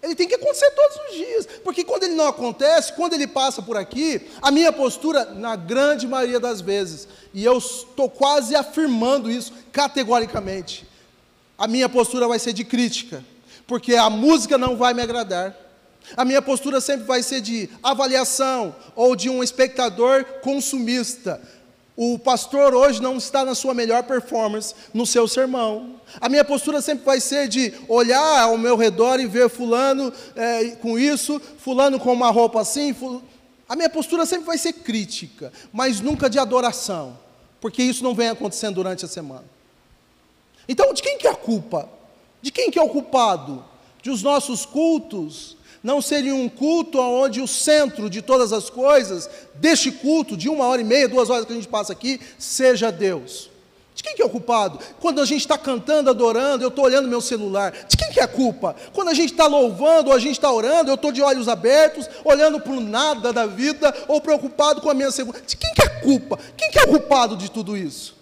Ele 0.07 0.15
tem 0.15 0.27
que 0.27 0.35
acontecer 0.35 0.71
todos 0.71 0.97
os 1.09 1.15
dias, 1.17 1.47
porque 1.65 1.83
quando 1.83 2.03
ele 2.03 2.15
não 2.15 2.27
acontece, 2.27 2.93
quando 2.93 3.13
ele 3.13 3.27
passa 3.27 3.61
por 3.61 3.75
aqui, 3.75 4.21
a 4.41 4.49
minha 4.49 4.71
postura, 4.71 5.25
na 5.25 5.57
grande 5.57 6.07
maioria 6.07 6.39
das 6.39 6.61
vezes, 6.61 7.09
e 7.33 7.43
eu 7.43 7.57
estou 7.57 8.09
quase 8.09 8.55
afirmando 8.55 9.29
isso 9.29 9.51
categoricamente, 9.69 10.87
a 11.57 11.67
minha 11.67 11.89
postura 11.89 12.25
vai 12.25 12.39
ser 12.39 12.53
de 12.53 12.63
crítica, 12.63 13.21
porque 13.67 13.95
a 13.95 14.09
música 14.09 14.57
não 14.57 14.77
vai 14.77 14.93
me 14.93 15.01
agradar. 15.01 15.53
A 16.15 16.23
minha 16.23 16.41
postura 16.41 16.79
sempre 16.79 17.05
vai 17.05 17.21
ser 17.21 17.41
de 17.41 17.69
avaliação 17.83 18.73
ou 18.95 19.13
de 19.13 19.29
um 19.29 19.43
espectador 19.43 20.23
consumista. 20.41 21.41
O 21.99 22.19
pastor 22.19 22.75
hoje 22.75 23.01
não 23.01 23.17
está 23.17 23.43
na 23.43 23.55
sua 23.55 23.73
melhor 23.73 24.03
performance 24.03 24.75
no 24.93 25.03
seu 25.03 25.27
sermão. 25.27 25.99
A 26.21 26.29
minha 26.29 26.45
postura 26.45 26.79
sempre 26.79 27.03
vai 27.03 27.19
ser 27.19 27.47
de 27.47 27.73
olhar 27.87 28.43
ao 28.43 28.55
meu 28.55 28.77
redor 28.77 29.19
e 29.19 29.25
ver 29.25 29.49
fulano 29.49 30.13
é, 30.35 30.75
com 30.75 30.99
isso, 30.99 31.41
fulano 31.57 31.99
com 31.99 32.13
uma 32.13 32.29
roupa 32.29 32.61
assim. 32.61 32.93
Ful... 32.93 33.23
A 33.67 33.75
minha 33.75 33.89
postura 33.89 34.27
sempre 34.27 34.45
vai 34.45 34.59
ser 34.59 34.73
crítica, 34.73 35.51
mas 35.73 35.99
nunca 35.99 36.29
de 36.29 36.37
adoração, 36.37 37.17
porque 37.59 37.81
isso 37.81 38.03
não 38.03 38.13
vem 38.13 38.29
acontecendo 38.29 38.75
durante 38.75 39.03
a 39.03 39.07
semana. 39.07 39.45
Então, 40.69 40.93
de 40.93 41.01
quem 41.01 41.17
que 41.17 41.25
é 41.25 41.31
a 41.31 41.35
culpa? 41.35 41.89
De 42.43 42.51
quem 42.51 42.69
que 42.69 42.77
é 42.77 42.83
o 42.83 42.89
culpado? 42.89 43.65
De 44.03 44.11
os 44.11 44.21
nossos 44.21 44.67
cultos 44.67 45.56
não 45.83 46.01
seriam 46.01 46.41
um 46.41 46.49
culto 46.49 46.99
onde 46.99 47.41
o 47.41 47.47
centro 47.47 48.09
de 48.09 48.21
todas 48.21 48.51
as 48.51 48.69
coisas, 48.69 49.29
deste 49.55 49.91
culto, 49.91 50.35
de 50.35 50.49
uma 50.49 50.65
hora 50.65 50.81
e 50.81 50.85
meia, 50.85 51.07
duas 51.07 51.29
horas 51.29 51.45
que 51.45 51.53
a 51.53 51.55
gente 51.55 51.67
passa 51.67 51.93
aqui, 51.93 52.19
seja 52.37 52.91
Deus. 52.91 53.49
De 53.97 54.03
quem 54.03 54.15
que 54.15 54.21
é 54.21 54.25
o 54.25 54.29
culpado? 54.29 54.77
Quando 54.99 55.19
a 55.19 55.25
gente 55.25 55.41
está 55.41 55.57
cantando, 55.57 56.11
adorando, 56.11 56.63
eu 56.63 56.67
estou 56.67 56.85
olhando 56.85 57.09
meu 57.09 57.19
celular. 57.19 57.71
De 57.87 57.97
quem 57.97 58.11
que 58.11 58.19
é 58.19 58.23
a 58.23 58.27
culpa? 58.27 58.75
Quando 58.93 59.07
a 59.09 59.13
gente 59.15 59.31
está 59.31 59.47
louvando 59.47 60.09
ou 60.09 60.15
a 60.15 60.19
gente 60.19 60.33
está 60.33 60.51
orando, 60.51 60.91
eu 60.91 60.95
estou 60.95 61.11
de 61.11 61.19
olhos 61.19 61.47
abertos, 61.47 62.07
olhando 62.23 62.59
para 62.59 62.73
o 62.73 62.79
nada 62.79 63.33
da 63.33 63.47
vida 63.47 63.91
ou 64.07 64.21
preocupado 64.21 64.81
com 64.81 64.89
a 64.91 64.93
minha 64.93 65.09
segurança. 65.09 65.45
De 65.47 65.57
quem 65.57 65.73
que 65.73 65.81
é 65.81 65.85
a 65.85 65.99
culpa? 66.01 66.37
Quem 66.55 66.69
que 66.69 66.77
é 66.77 66.83
o 66.83 66.89
culpado 66.89 67.35
de 67.35 67.49
tudo 67.49 67.75
isso? 67.75 68.16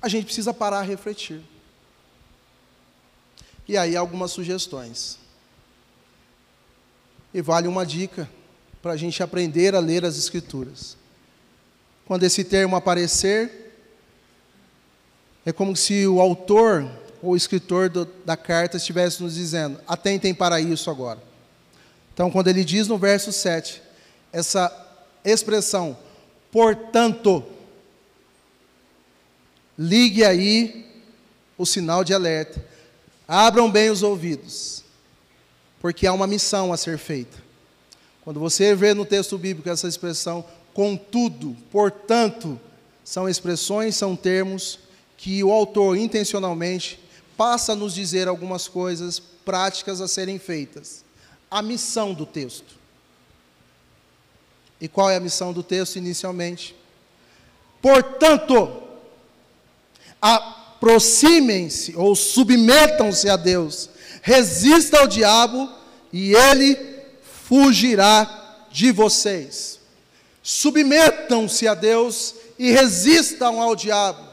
A 0.00 0.08
gente 0.08 0.26
precisa 0.26 0.52
parar 0.52 0.80
a 0.80 0.82
refletir. 0.82 1.40
E 3.68 3.76
aí 3.76 3.96
algumas 3.96 4.30
sugestões. 4.30 5.18
E 7.34 7.42
vale 7.42 7.66
uma 7.66 7.84
dica 7.84 8.28
para 8.80 8.92
a 8.92 8.96
gente 8.96 9.22
aprender 9.22 9.74
a 9.74 9.80
ler 9.80 10.04
as 10.04 10.16
Escrituras. 10.16 10.96
Quando 12.06 12.22
esse 12.22 12.44
termo 12.44 12.76
aparecer, 12.76 13.74
é 15.44 15.52
como 15.52 15.76
se 15.76 16.06
o 16.06 16.20
autor 16.20 16.88
ou 17.22 17.32
o 17.32 17.36
escritor 17.36 17.88
do, 17.88 18.04
da 18.24 18.36
carta 18.36 18.76
estivesse 18.76 19.22
nos 19.22 19.34
dizendo: 19.34 19.80
atentem 19.86 20.32
para 20.32 20.60
isso 20.60 20.88
agora. 20.90 21.20
Então, 22.14 22.30
quando 22.30 22.48
ele 22.48 22.64
diz 22.64 22.88
no 22.88 22.96
verso 22.96 23.32
7, 23.32 23.82
essa 24.32 24.72
expressão, 25.24 25.98
portanto, 26.50 27.44
ligue 29.78 30.24
aí 30.24 30.86
o 31.58 31.64
sinal 31.64 32.04
de 32.04 32.12
alerta, 32.12 32.64
abram 33.26 33.70
bem 33.70 33.90
os 33.90 34.02
ouvidos 34.02 34.76
porque 35.86 36.04
há 36.04 36.12
uma 36.12 36.26
missão 36.26 36.72
a 36.72 36.76
ser 36.76 36.98
feita. 36.98 37.36
Quando 38.24 38.40
você 38.40 38.74
vê 38.74 38.92
no 38.92 39.04
texto 39.04 39.38
bíblico 39.38 39.68
essa 39.68 39.86
expressão, 39.86 40.44
contudo, 40.74 41.56
portanto, 41.70 42.58
são 43.04 43.28
expressões, 43.28 43.94
são 43.94 44.16
termos 44.16 44.80
que 45.16 45.44
o 45.44 45.52
autor 45.52 45.96
intencionalmente 45.96 46.98
passa 47.36 47.72
a 47.72 47.76
nos 47.76 47.94
dizer 47.94 48.26
algumas 48.26 48.66
coisas 48.66 49.20
práticas 49.20 50.00
a 50.00 50.08
serem 50.08 50.40
feitas. 50.40 51.04
A 51.48 51.62
missão 51.62 52.12
do 52.12 52.26
texto. 52.26 52.74
E 54.80 54.88
qual 54.88 55.08
é 55.08 55.14
a 55.14 55.20
missão 55.20 55.52
do 55.52 55.62
texto 55.62 55.96
inicialmente? 55.96 56.74
Portanto, 57.80 58.82
aproximem-se 60.20 61.94
ou 61.96 62.14
submetam-se 62.14 63.28
a 63.28 63.36
Deus, 63.36 63.90
resista 64.22 65.00
ao 65.00 65.06
diabo 65.06 65.70
e 66.12 66.34
ele 66.34 66.78
fugirá 67.44 68.66
de 68.70 68.90
vocês. 68.92 69.78
Submetam-se 70.42 71.66
a 71.66 71.74
Deus 71.74 72.34
e 72.58 72.70
resistam 72.70 73.60
ao 73.60 73.74
diabo. 73.74 74.24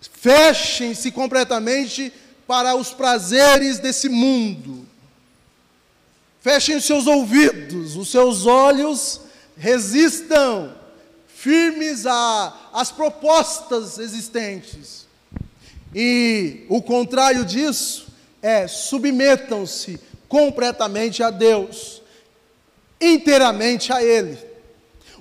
Fechem-se 0.00 1.10
completamente 1.10 2.12
para 2.46 2.74
os 2.74 2.90
prazeres 2.90 3.78
desse 3.78 4.08
mundo. 4.08 4.86
Fechem 6.40 6.76
os 6.76 6.84
seus 6.84 7.06
ouvidos, 7.06 7.96
os 7.96 8.08
seus 8.08 8.46
olhos, 8.46 9.20
resistam 9.56 10.74
firmes 11.46 12.04
às 12.72 12.90
propostas 12.90 14.00
existentes. 14.00 15.06
E 15.94 16.66
o 16.68 16.82
contrário 16.82 17.44
disso 17.44 18.08
é 18.42 18.66
submetam-se 18.66 20.00
completamente 20.28 21.22
a 21.22 21.30
Deus, 21.30 22.02
inteiramente 23.00 23.92
a 23.92 24.02
Ele. 24.02 24.36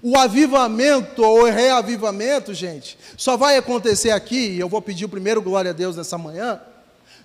O 0.01 0.17
avivamento 0.17 1.21
ou 1.23 1.43
reavivamento, 1.43 2.55
gente, 2.55 2.97
só 3.15 3.37
vai 3.37 3.57
acontecer 3.57 4.09
aqui, 4.09 4.47
e 4.49 4.59
eu 4.59 4.67
vou 4.67 4.81
pedir 4.81 5.05
o 5.05 5.09
primeiro 5.09 5.43
glória 5.43 5.69
a 5.69 5.75
Deus 5.75 5.95
nessa 5.95 6.17
manhã, 6.17 6.59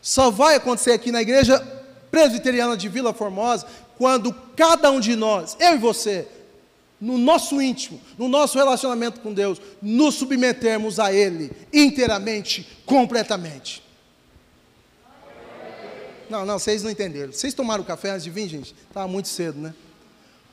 só 0.02 0.30
vai 0.30 0.56
acontecer 0.56 0.92
aqui 0.92 1.10
na 1.10 1.22
igreja 1.22 1.58
presbiteriana 2.10 2.76
de 2.76 2.88
Vila 2.90 3.14
Formosa, 3.14 3.66
quando 3.96 4.30
cada 4.54 4.90
um 4.90 5.00
de 5.00 5.16
nós, 5.16 5.56
eu 5.58 5.76
e 5.76 5.78
você, 5.78 6.28
no 7.00 7.16
nosso 7.16 7.62
íntimo, 7.62 8.00
no 8.18 8.28
nosso 8.28 8.58
relacionamento 8.58 9.20
com 9.20 9.32
Deus, 9.32 9.60
nos 9.80 10.16
submetermos 10.16 11.00
a 11.00 11.12
Ele 11.12 11.50
inteiramente, 11.72 12.68
completamente. 12.84 13.82
Não, 16.28 16.44
não, 16.44 16.58
vocês 16.58 16.82
não 16.82 16.90
entenderam. 16.90 17.32
Vocês 17.32 17.54
tomaram 17.54 17.82
café 17.82 18.10
antes 18.10 18.24
de 18.24 18.30
vir, 18.30 18.48
gente? 18.48 18.74
Estava 18.88 19.08
muito 19.08 19.28
cedo, 19.28 19.58
né? 19.58 19.74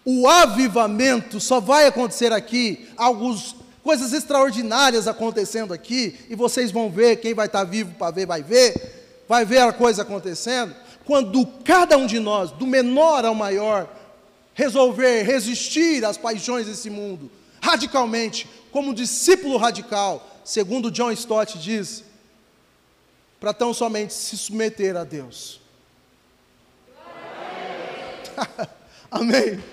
O 0.03 0.27
avivamento 0.27 1.39
só 1.39 1.59
vai 1.59 1.85
acontecer 1.85 2.31
aqui, 2.31 2.87
algumas 2.95 3.55
coisas 3.83 4.13
extraordinárias 4.13 5.07
acontecendo 5.07 5.73
aqui, 5.73 6.17
e 6.29 6.35
vocês 6.35 6.71
vão 6.71 6.89
ver, 6.89 7.17
quem 7.17 7.33
vai 7.33 7.45
estar 7.45 7.63
vivo 7.65 7.93
para 7.95 8.11
ver, 8.11 8.25
vai 8.25 8.41
ver, 8.41 9.23
vai 9.27 9.45
ver 9.45 9.59
a 9.59 9.73
coisa 9.73 10.01
acontecendo, 10.01 10.73
quando 11.05 11.45
cada 11.63 11.97
um 11.97 12.07
de 12.07 12.19
nós, 12.19 12.51
do 12.51 12.65
menor 12.65 13.23
ao 13.23 13.35
maior, 13.35 13.96
resolver 14.57 15.21
resistir 15.21 16.03
às 16.03 16.17
paixões 16.17 16.65
desse 16.65 16.89
mundo, 16.89 17.29
radicalmente, 17.61 18.49
como 18.71 18.91
discípulo 18.91 19.55
radical, 19.55 20.27
segundo 20.43 20.89
John 20.89 21.11
Stott 21.11 21.59
diz, 21.59 22.03
para 23.39 23.53
tão 23.53 23.71
somente 23.71 24.15
se 24.15 24.35
submeter 24.35 24.97
a 24.97 25.03
Deus. 25.03 25.61
Amém? 29.11 29.63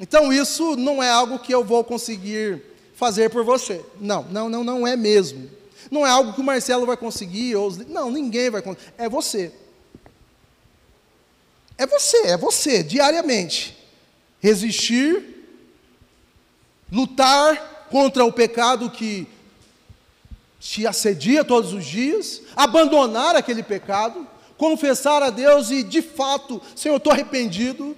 Então 0.00 0.32
isso 0.32 0.74
não 0.74 1.00
é 1.00 1.08
algo 1.08 1.38
que 1.38 1.54
eu 1.54 1.62
vou 1.62 1.84
conseguir 1.84 2.60
fazer 2.96 3.30
por 3.30 3.44
você. 3.44 3.84
Não, 4.00 4.24
não, 4.24 4.48
não, 4.48 4.64
não 4.64 4.84
é 4.84 4.96
mesmo. 4.96 5.48
Não 5.92 6.04
é 6.04 6.10
algo 6.10 6.32
que 6.32 6.40
o 6.40 6.44
Marcelo 6.44 6.86
vai 6.86 6.96
conseguir, 6.96 7.54
ou 7.54 7.70
não, 7.86 8.10
ninguém 8.10 8.50
vai 8.50 8.62
conseguir. 8.62 8.92
É 8.98 9.08
você. 9.08 9.52
É 11.76 11.86
você, 11.86 12.28
é 12.28 12.36
você, 12.36 12.82
diariamente. 12.82 13.76
Resistir, 14.40 15.46
lutar 16.90 17.86
contra 17.90 18.24
o 18.24 18.32
pecado 18.32 18.90
que 18.90 19.26
te 20.60 20.86
assedia 20.86 21.44
todos 21.44 21.72
os 21.72 21.84
dias, 21.84 22.40
abandonar 22.56 23.36
aquele 23.36 23.62
pecado, 23.62 24.26
confessar 24.56 25.22
a 25.22 25.30
Deus 25.30 25.70
e, 25.70 25.82
de 25.82 26.00
fato, 26.00 26.60
Senhor, 26.74 26.96
estou 26.96 27.12
arrependido, 27.12 27.96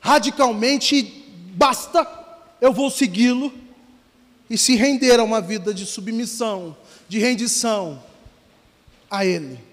radicalmente, 0.00 1.24
basta, 1.54 2.06
eu 2.60 2.72
vou 2.72 2.90
segui-lo, 2.90 3.52
e 4.48 4.58
se 4.58 4.74
render 4.74 5.20
a 5.20 5.22
uma 5.22 5.40
vida 5.40 5.72
de 5.72 5.86
submissão, 5.86 6.76
de 7.08 7.20
rendição 7.20 8.02
a 9.08 9.24
Ele. 9.24 9.69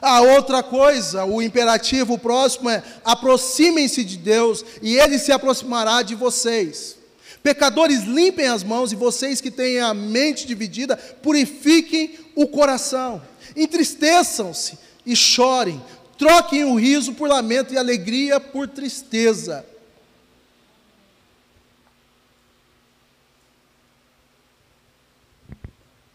A 0.00 0.20
outra 0.20 0.62
coisa, 0.62 1.24
o 1.24 1.40
imperativo 1.40 2.18
próximo 2.18 2.68
é: 2.68 2.82
aproximem-se 3.04 4.04
de 4.04 4.16
Deus 4.16 4.64
e 4.82 4.96
Ele 4.96 5.18
se 5.18 5.32
aproximará 5.32 6.02
de 6.02 6.14
vocês. 6.14 6.96
Pecadores, 7.42 8.02
limpem 8.02 8.48
as 8.48 8.64
mãos 8.64 8.92
e 8.92 8.96
vocês 8.96 9.40
que 9.40 9.50
têm 9.50 9.78
a 9.78 9.94
mente 9.94 10.46
dividida, 10.46 10.96
purifiquem 10.96 12.18
o 12.34 12.46
coração. 12.48 13.22
Entristeçam-se 13.54 14.76
e 15.04 15.14
chorem, 15.14 15.80
troquem 16.18 16.64
o 16.64 16.74
riso 16.74 17.14
por 17.14 17.28
lamento 17.28 17.72
e 17.72 17.78
alegria 17.78 18.40
por 18.40 18.66
tristeza. 18.66 19.64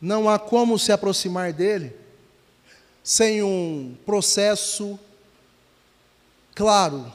Não 0.02 0.30
há 0.30 0.38
como 0.38 0.78
se 0.78 0.92
aproximar 0.92 1.54
dele 1.54 2.01
sem 3.04 3.42
um 3.42 3.98
processo 4.06 5.00
claro 6.54 7.12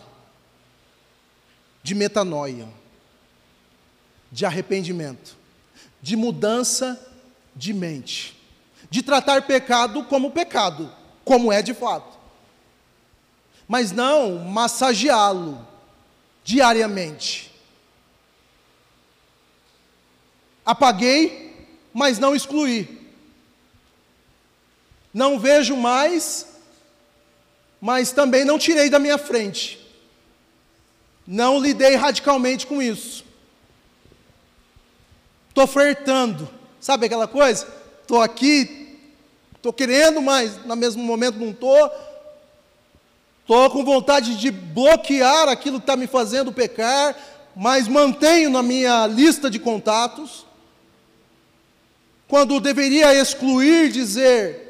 de 1.83 1.95
metanoia, 1.95 2.69
de 4.33 4.45
arrependimento, 4.45 5.37
de 6.03 6.17
mudança 6.17 7.01
de 7.55 7.73
mente, 7.73 8.37
de 8.91 9.03
tratar 9.03 9.43
pecado 9.43 10.05
como 10.05 10.31
pecado 10.31 10.93
como 11.25 11.53
é 11.53 11.63
de 11.63 11.75
fato. 11.75 12.17
Mas 13.67 13.91
não 13.91 14.39
massageá-lo 14.39 15.67
diariamente. 16.45 17.53
Apaguei, 20.65 21.69
mas 21.93 22.19
não 22.19 22.35
excluí. 22.35 23.06
Não 25.17 25.39
vejo 25.39 25.75
mais, 25.75 26.47
mas 27.81 28.13
também 28.13 28.45
não 28.45 28.59
tirei 28.59 28.91
da 28.91 28.99
minha 28.99 29.17
frente. 29.17 29.81
Não 31.27 31.59
lidei 31.59 31.95
radicalmente 31.95 32.67
com 32.67 32.83
isso. 32.83 33.25
Estou 35.49 35.67
flertando. 35.67 36.47
Sabe 36.79 37.07
aquela 37.07 37.27
coisa? 37.27 37.67
Estou 38.03 38.21
aqui, 38.21 38.99
estou 39.57 39.73
querendo, 39.73 40.21
mas 40.21 40.63
no 40.67 40.77
mesmo 40.77 41.03
momento 41.03 41.39
não 41.39 41.49
estou. 41.49 41.91
Estou 43.41 43.71
com 43.71 43.83
vontade 43.87 44.37
de 44.37 44.51
bloquear 44.51 45.49
aquilo 45.49 45.79
que 45.79 45.85
está 45.85 45.97
me 45.97 46.07
fazendo 46.07 46.53
pecar, 46.53 47.17
mas 47.57 47.89
mantenho 47.89 48.51
na 48.51 48.63
minha 48.63 49.07
lista 49.07 49.49
de 49.49 49.59
contatos. 49.59 50.45
Quando 52.29 52.61
deveria 52.61 53.15
excluir, 53.15 53.91
dizer, 53.91 54.66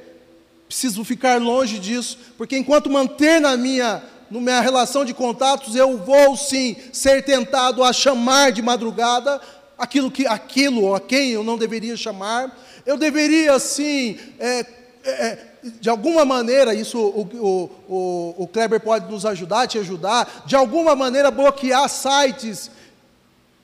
preciso 0.69 1.05
ficar 1.05 1.41
longe 1.41 1.79
disso, 1.79 2.19
porque 2.37 2.57
enquanto 2.57 2.91
manter 2.91 3.41
na 3.41 3.57
minha, 3.57 4.03
na 4.31 4.41
minha 4.41 4.61
relação 4.61 5.05
de 5.05 5.14
contatos, 5.14 5.75
eu 5.77 5.97
vou 5.99 6.37
sim 6.37 6.77
ser 6.93 7.25
tentado 7.25 7.83
a 7.85 7.93
chamar 7.93 8.53
de 8.53 8.62
madrugada 8.62 9.41
aquilo 9.79 10.11
que 10.11 10.27
aquilo 10.27 10.95
a 10.95 11.01
quem 11.01 11.31
eu 11.31 11.45
não 11.45 11.57
deveria 11.57 11.97
chamar. 11.97 12.57
Eu 12.85 12.97
deveria 12.97 13.59
sim, 13.59 14.19
é, 14.39 14.67
é, 15.05 15.11
é 15.11 15.47
de 15.81 15.89
alguma 15.89 16.25
maneira, 16.25 16.75
isso 16.75 16.99
o, 16.99 17.23
o, 17.23 17.71
o, 17.89 18.35
o 18.45 18.47
Kleber 18.47 18.81
pode 18.81 19.11
nos 19.11 19.27
ajudar, 19.27 19.67
te 19.67 19.79
ajudar, 19.79 20.45
de 20.47 20.55
alguma 20.55 20.95
maneira 20.95 21.31
bloquear 21.31 21.89
sites 21.89 22.71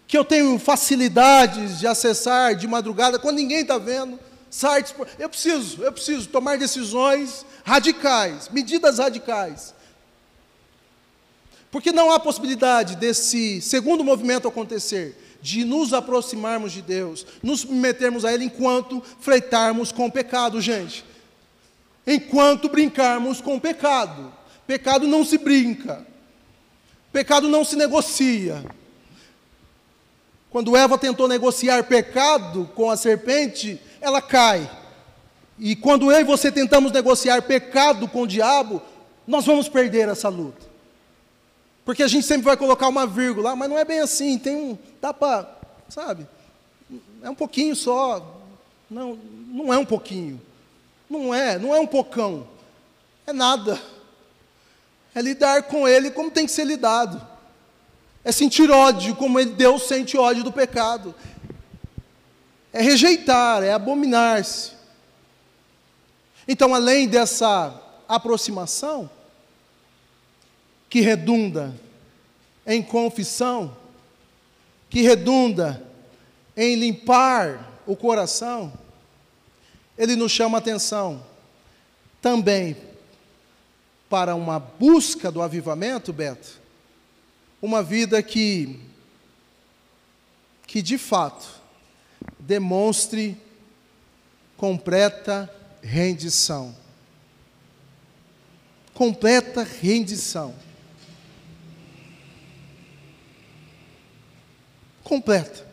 que 0.07 0.18
eu 0.18 0.24
tenho 0.24 0.59
facilidades 0.59 1.78
de 1.78 1.86
acessar 1.86 2.55
de 2.55 2.66
madrugada, 2.66 3.18
quando 3.18 3.36
ninguém 3.36 3.61
está 3.61 3.78
vendo, 3.78 4.18
sites. 4.53 4.94
Eu 5.18 5.28
preciso, 5.30 5.82
eu 5.82 5.90
preciso 5.90 6.28
tomar 6.28 6.59
decisões 6.59 7.44
radicais, 7.64 8.50
medidas 8.50 8.98
radicais. 8.98 9.74
Porque 11.70 11.90
não 11.90 12.12
há 12.12 12.20
possibilidade 12.20 12.96
desse 12.96 13.62
segundo 13.62 14.05
movimento 14.05 14.46
acontecer, 14.46 15.38
de 15.40 15.64
nos 15.64 15.94
aproximarmos 15.94 16.70
de 16.70 16.82
Deus, 16.82 17.26
nos 17.42 17.64
metermos 17.64 18.24
a 18.24 18.32
Ele 18.32 18.44
enquanto 18.44 19.03
freitarmos 19.20 19.90
com 19.90 20.07
o 20.07 20.12
pecado, 20.12 20.61
gente. 20.61 21.03
Enquanto 22.07 22.68
brincarmos 22.68 23.40
com 23.40 23.57
o 23.57 23.61
pecado. 23.61 24.32
Pecado 24.66 25.09
não 25.09 25.24
se 25.24 25.38
brinca. 25.38 26.07
Pecado 27.11 27.48
não 27.48 27.64
se 27.64 27.74
negocia. 27.74 28.64
Quando 30.50 30.76
Eva 30.76 30.98
tentou 30.98 31.26
negociar 31.26 31.84
pecado 31.84 32.70
com 32.74 32.90
a 32.90 32.96
serpente, 32.96 33.80
ela 34.03 34.20
cai. 34.20 34.68
E 35.59 35.76
quando 35.76 36.11
eu 36.11 36.20
e 36.20 36.24
você 36.24 36.50
tentamos 36.50 36.92
negociar 36.92 37.40
pecado 37.42 38.09
com 38.09 38.22
o 38.22 38.26
diabo, 38.26 38.82
nós 39.26 39.46
vamos 39.46 39.68
perder 39.68 40.09
essa 40.09 40.28
luta. 40.28 40.66
Porque 41.84 42.03
a 42.03 42.09
gente 42.09 42.26
sempre 42.26 42.44
vai 42.44 42.57
colocar 42.57 42.88
uma 42.88 43.07
vírgula, 43.07 43.57
mas 43.57 43.70
não 43.70 43.78
é 43.78 43.84
bem 43.84 44.00
assim, 44.00 44.38
tem 44.38 44.57
um, 44.57 44.78
dá 45.00 45.14
para, 45.14 45.48
sabe? 45.88 46.26
É 47.22 47.30
um 47.30 47.34
pouquinho 47.34 47.74
só. 47.74 48.40
Não, 48.90 49.18
não 49.48 49.72
é 49.72 49.78
um 49.78 49.84
pouquinho. 49.84 50.40
Não 51.09 51.32
é, 51.32 51.59
não 51.59 51.74
é 51.74 51.80
um 51.80 51.86
pocão. 51.86 52.46
É 53.26 53.32
nada. 53.32 53.80
É 55.14 55.20
lidar 55.20 55.64
com 55.64 55.86
ele 55.86 56.11
como 56.11 56.30
tem 56.30 56.46
que 56.46 56.53
ser 56.53 56.64
lidado. 56.64 57.20
É 58.24 58.30
sentir 58.30 58.70
ódio, 58.70 59.14
como 59.16 59.44
Deus 59.44 59.84
sente 59.84 60.16
ódio 60.16 60.44
do 60.44 60.53
pecado. 60.53 61.14
É 62.72 62.80
rejeitar, 62.80 63.62
é 63.62 63.72
abominar-se. 63.72 64.72
Então, 66.48 66.74
além 66.74 67.06
dessa 67.06 67.80
aproximação, 68.08 69.10
que 70.88 71.00
redunda 71.00 71.74
em 72.66 72.82
confissão, 72.82 73.76
que 74.90 75.02
redunda 75.02 75.82
em 76.56 76.74
limpar 76.74 77.80
o 77.86 77.96
coração, 77.96 78.72
ele 79.96 80.16
nos 80.16 80.32
chama 80.32 80.58
a 80.58 80.60
atenção 80.60 81.24
também 82.20 82.76
para 84.08 84.34
uma 84.34 84.58
busca 84.58 85.30
do 85.30 85.40
avivamento, 85.40 86.12
Beto, 86.12 86.60
uma 87.62 87.82
vida 87.82 88.22
que, 88.22 88.78
que 90.66 90.82
de 90.82 90.98
fato 90.98 91.61
demonstre 92.47 93.36
completa 94.57 95.53
rendição. 95.82 96.74
Completa 98.95 99.62
rendição. 99.62 100.55
Completa. 105.03 105.66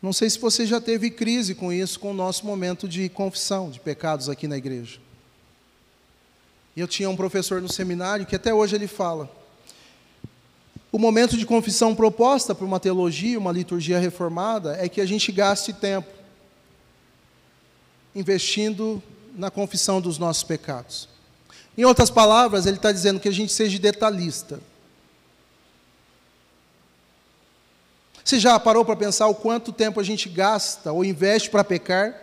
Não 0.00 0.12
sei 0.12 0.28
se 0.28 0.38
você 0.38 0.66
já 0.66 0.80
teve 0.80 1.10
crise 1.10 1.54
com 1.54 1.72
isso, 1.72 2.00
com 2.00 2.10
o 2.10 2.14
nosso 2.14 2.44
momento 2.44 2.88
de 2.88 3.08
confissão 3.08 3.70
de 3.70 3.78
pecados 3.78 4.28
aqui 4.28 4.48
na 4.48 4.56
igreja. 4.56 4.98
E 6.74 6.80
eu 6.80 6.88
tinha 6.88 7.08
um 7.08 7.16
professor 7.16 7.62
no 7.62 7.68
seminário 7.68 8.26
que 8.26 8.34
até 8.34 8.52
hoje 8.52 8.74
ele 8.74 8.88
fala: 8.88 9.41
o 10.92 10.98
momento 10.98 11.38
de 11.38 11.46
confissão 11.46 11.94
proposta 11.94 12.54
por 12.54 12.66
uma 12.66 12.78
teologia, 12.78 13.38
uma 13.38 13.50
liturgia 13.50 13.98
reformada, 13.98 14.76
é 14.78 14.90
que 14.90 15.00
a 15.00 15.06
gente 15.06 15.32
gaste 15.32 15.72
tempo 15.72 16.12
investindo 18.14 19.02
na 19.34 19.50
confissão 19.50 20.02
dos 20.02 20.18
nossos 20.18 20.42
pecados. 20.42 21.08
Em 21.78 21.84
outras 21.84 22.10
palavras, 22.10 22.66
ele 22.66 22.76
está 22.76 22.92
dizendo 22.92 23.18
que 23.18 23.28
a 23.28 23.32
gente 23.32 23.50
seja 23.50 23.78
detalhista. 23.78 24.60
Você 28.22 28.38
já 28.38 28.60
parou 28.60 28.84
para 28.84 28.94
pensar 28.94 29.26
o 29.28 29.34
quanto 29.34 29.72
tempo 29.72 29.98
a 29.98 30.02
gente 30.02 30.28
gasta 30.28 30.92
ou 30.92 31.02
investe 31.02 31.48
para 31.48 31.64
pecar 31.64 32.20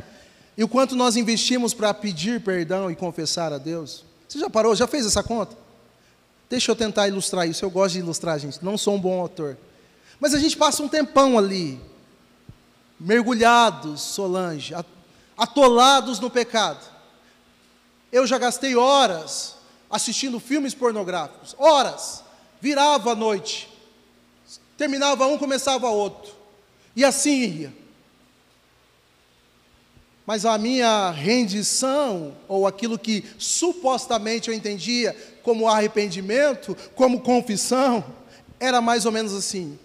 e 0.56 0.64
o 0.64 0.68
quanto 0.68 0.96
nós 0.96 1.16
investimos 1.16 1.74
para 1.74 1.92
pedir 1.92 2.42
perdão 2.42 2.92
e 2.92 2.96
confessar 2.96 3.52
a 3.52 3.58
Deus? 3.58 4.06
Você 4.28 4.38
já 4.38 4.50
parou? 4.50 4.76
Já 4.76 4.86
fez 4.86 5.08
essa 5.08 5.24
conta? 5.24 5.58
Deixa 6.50 6.72
eu 6.72 6.76
tentar 6.76 7.08
ilustrar 7.08 7.48
isso. 7.48 7.64
Eu 7.64 7.70
gosto 7.70 7.94
de 7.94 8.00
ilustrar, 8.00 8.40
gente. 8.40 8.64
Não 8.64 8.78
sou 8.78 8.96
um 8.96 9.00
bom 9.00 9.20
autor. 9.22 9.58
Mas 10.20 10.34
a 10.34 10.40
gente 10.40 10.58
passa 10.58 10.82
um 10.82 10.88
tempão 10.88 11.38
ali, 11.38 11.80
mergulhados, 13.00 14.02
Solange, 14.02 14.74
atolados 15.38 16.20
no 16.20 16.30
pecado. 16.30 16.86
Eu 18.12 18.26
já 18.26 18.38
gastei 18.38 18.76
horas 18.76 19.56
assistindo 19.90 20.40
filmes 20.40 20.74
pornográficos. 20.74 21.56
Horas. 21.58 22.24
Virava 22.60 23.12
a 23.12 23.16
noite. 23.16 23.70
Terminava 24.76 25.28
um, 25.28 25.38
começava 25.38 25.88
outro. 25.90 26.34
E 26.96 27.06
assim 27.06 27.44
ia 27.44 27.80
mas 30.30 30.46
a 30.46 30.60
minha 30.60 31.10
rendição, 31.10 32.38
ou 32.48 32.68
aquilo 32.68 33.00
que 33.00 33.26
supostamente 33.40 34.48
eu 34.48 34.54
entendia 34.54 35.39
como 35.50 35.68
arrependimento, 35.68 36.78
como 36.94 37.22
confissão, 37.22 38.06
era 38.60 38.80
mais 38.80 39.08
ou 39.08 39.12
menos 39.12 39.34
assim: 39.34 39.80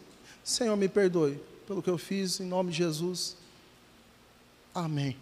Senhor, 0.44 0.76
me 0.76 0.90
perdoe 0.90 1.40
pelo 1.66 1.82
que 1.82 1.88
eu 1.88 1.96
fiz, 1.96 2.38
em 2.38 2.44
nome 2.44 2.70
de 2.70 2.76
Jesus. 2.76 3.34
Amém. 4.74 5.16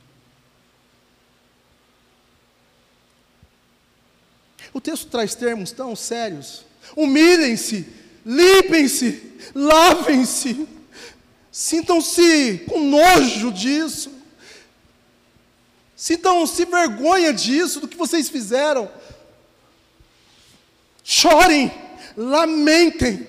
O 4.74 4.80
texto 4.80 5.08
traz 5.08 5.36
termos 5.36 5.70
tão 5.70 5.94
sérios. 5.94 6.64
Humilhem-se, 6.96 7.86
limpem-se, 8.26 9.22
lavem-se, 9.54 10.66
sintam-se 11.52 12.64
com 12.68 12.80
nojo 12.80 13.52
disso. 13.52 14.10
Sintam-se 15.94 16.64
vergonha 16.64 17.32
disso, 17.32 17.78
do 17.78 17.86
que 17.86 17.96
vocês 17.96 18.28
fizeram. 18.28 18.90
Chorem, 21.02 21.70
lamentem. 22.16 23.26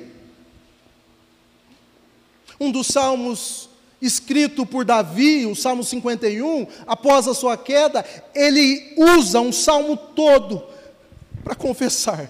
Um 2.60 2.72
dos 2.72 2.88
salmos 2.88 3.70
escrito 4.02 4.66
por 4.66 4.84
Davi, 4.84 5.46
o 5.46 5.56
Salmo 5.56 5.84
51, 5.84 6.68
após 6.86 7.28
a 7.28 7.34
sua 7.34 7.58
queda, 7.58 8.06
ele 8.36 8.94
usa 8.98 9.40
um 9.40 9.52
salmo 9.52 9.96
todo 9.96 10.64
para 11.44 11.56
confessar, 11.56 12.30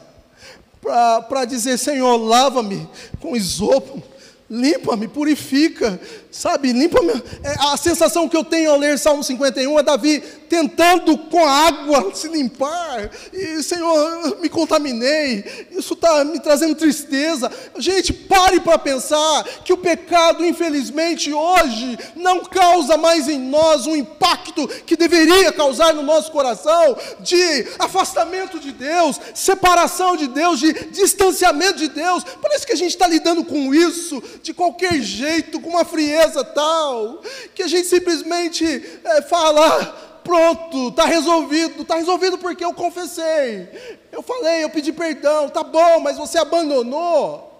para 1.27 1.45
dizer: 1.45 1.77
Senhor, 1.77 2.15
lava-me 2.17 2.87
com 3.19 3.35
isopo, 3.35 4.01
limpa-me, 4.49 5.07
purifica, 5.07 5.99
sabe, 6.33 6.73
limpa-me. 6.73 7.13
É, 7.43 7.55
a 7.71 7.77
sensação 7.77 8.27
que 8.27 8.35
eu 8.35 8.43
tenho 8.43 8.71
ao 8.71 8.77
ler 8.77 8.97
Salmo 8.97 9.23
51 9.23 9.79
é 9.79 9.83
Davi 9.83 10.23
tentando 10.49 11.17
com 11.17 11.45
água 11.45 12.11
se 12.13 12.27
limpar, 12.27 13.09
e 13.31 13.61
Senhor, 13.63 14.39
me 14.39 14.49
contaminei, 14.49 15.67
isso 15.71 15.93
está 15.93 16.23
me 16.25 16.39
trazendo 16.39 16.75
tristeza. 16.75 17.51
Gente, 17.77 18.11
pare 18.11 18.59
para 18.59 18.77
pensar 18.77 19.43
que 19.63 19.73
o 19.73 19.77
pecado, 19.77 20.43
infelizmente, 20.43 21.31
hoje 21.31 21.97
não 22.15 22.41
causa 22.41 22.97
mais 22.97 23.27
em 23.27 23.39
nós 23.39 23.85
um 23.85 23.95
impacto 23.95 24.67
que 24.85 24.97
deveria 24.97 25.51
causar 25.51 25.93
no 25.93 26.01
nosso 26.01 26.31
coração 26.31 26.97
de 27.19 27.67
afastamento 27.77 28.59
de 28.59 28.71
Deus, 28.71 29.19
separação 29.35 30.15
de 30.15 30.27
Deus, 30.27 30.59
de 30.59 30.73
distanciamento 30.89 31.77
de 31.77 31.89
Deus. 31.89 32.23
Parece 32.41 32.65
que 32.65 32.73
a 32.73 32.77
gente 32.77 32.91
está 32.91 33.07
lidando 33.07 33.43
com 33.43 33.73
isso 33.73 34.21
de 34.41 34.53
qualquer 34.53 34.99
jeito, 35.01 35.59
com 35.59 35.69
uma 35.69 35.85
frieza 35.85 36.22
tal, 36.53 37.21
que 37.53 37.63
a 37.63 37.67
gente 37.67 37.87
simplesmente 37.87 38.65
é, 39.03 39.21
fala 39.23 40.03
pronto, 40.23 40.89
está 40.89 41.05
resolvido. 41.05 41.81
Está 41.81 41.95
resolvido 41.95 42.37
porque 42.37 42.63
eu 42.63 42.73
confessei. 42.73 43.69
Eu 44.11 44.23
falei, 44.23 44.63
eu 44.63 44.69
pedi 44.69 44.91
perdão, 44.91 45.49
tá 45.49 45.63
bom, 45.63 45.99
mas 45.99 46.17
você 46.17 46.37
abandonou. 46.37 47.51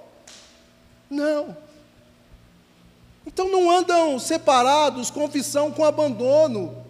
Não. 1.10 1.56
Então 3.26 3.50
não 3.50 3.70
andam 3.70 4.18
separados 4.20 5.12
confissão 5.12 5.72
com 5.72 5.86
abandono. 5.86 6.84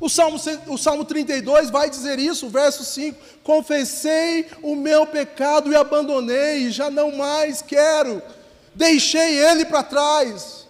O 0.00 0.08
Salmo, 0.08 0.38
o 0.68 0.78
Salmo 0.78 1.04
32 1.04 1.70
vai 1.70 1.90
dizer 1.90 2.18
isso, 2.18 2.48
verso 2.48 2.84
5: 2.84 3.18
Confessei 3.42 4.46
o 4.62 4.76
meu 4.76 5.06
pecado 5.06 5.72
e 5.72 5.76
abandonei, 5.76 6.70
já 6.70 6.88
não 6.88 7.16
mais 7.16 7.62
quero, 7.62 8.22
deixei 8.78 9.40
ele 9.40 9.64
para 9.64 9.82
trás. 9.82 10.66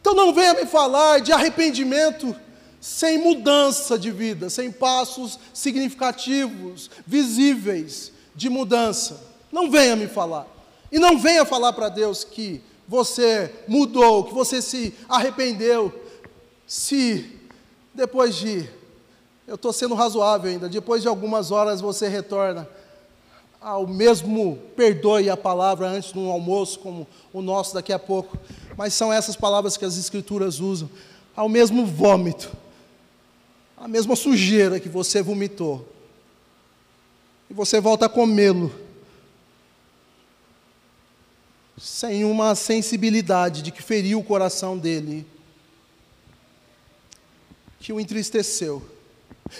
Então 0.00 0.14
não 0.14 0.32
venha 0.32 0.54
me 0.54 0.64
falar 0.64 1.20
de 1.20 1.30
arrependimento 1.30 2.34
sem 2.80 3.18
mudança 3.18 3.98
de 3.98 4.10
vida, 4.10 4.48
sem 4.48 4.72
passos 4.72 5.38
significativos, 5.52 6.90
visíveis 7.06 8.10
de 8.34 8.48
mudança. 8.48 9.20
Não 9.52 9.70
venha 9.70 9.94
me 9.94 10.08
falar. 10.08 10.46
E 10.90 10.98
não 10.98 11.18
venha 11.18 11.44
falar 11.44 11.74
para 11.74 11.90
Deus 11.90 12.24
que 12.24 12.62
você 12.88 13.54
mudou, 13.68 14.24
que 14.24 14.34
você 14.34 14.62
se 14.62 14.94
arrependeu, 15.06 15.92
se 16.66 17.38
depois 17.94 18.34
de, 18.34 18.68
eu 19.46 19.56
estou 19.56 19.72
sendo 19.72 19.94
razoável 19.94 20.50
ainda, 20.50 20.68
depois 20.68 21.02
de 21.02 21.08
algumas 21.08 21.50
horas 21.50 21.80
você 21.80 22.08
retorna 22.08 22.66
ao 23.60 23.86
mesmo 23.86 24.56
perdoe 24.74 25.28
a 25.28 25.36
palavra 25.36 25.86
antes 25.86 26.12
de 26.12 26.18
um 26.18 26.30
almoço, 26.30 26.78
como 26.78 27.06
o 27.32 27.42
nosso 27.42 27.74
daqui 27.74 27.92
a 27.92 27.98
pouco, 27.98 28.38
mas 28.76 28.94
são 28.94 29.12
essas 29.12 29.36
palavras 29.36 29.76
que 29.76 29.84
as 29.84 29.98
Escrituras 29.98 30.60
usam, 30.60 30.88
ao 31.36 31.48
mesmo 31.48 31.84
vômito, 31.84 32.50
a 33.76 33.86
mesma 33.86 34.16
sujeira 34.16 34.80
que 34.80 34.88
você 34.88 35.22
vomitou, 35.22 35.86
e 37.50 37.54
você 37.54 37.80
volta 37.80 38.06
a 38.06 38.08
comê-lo, 38.08 38.72
sem 41.76 42.24
uma 42.24 42.54
sensibilidade 42.54 43.62
de 43.62 43.70
que 43.70 43.82
feriu 43.82 44.20
o 44.20 44.24
coração 44.24 44.78
dele, 44.78 45.26
que 47.78 47.92
o 47.92 48.00
entristeceu. 48.00 48.82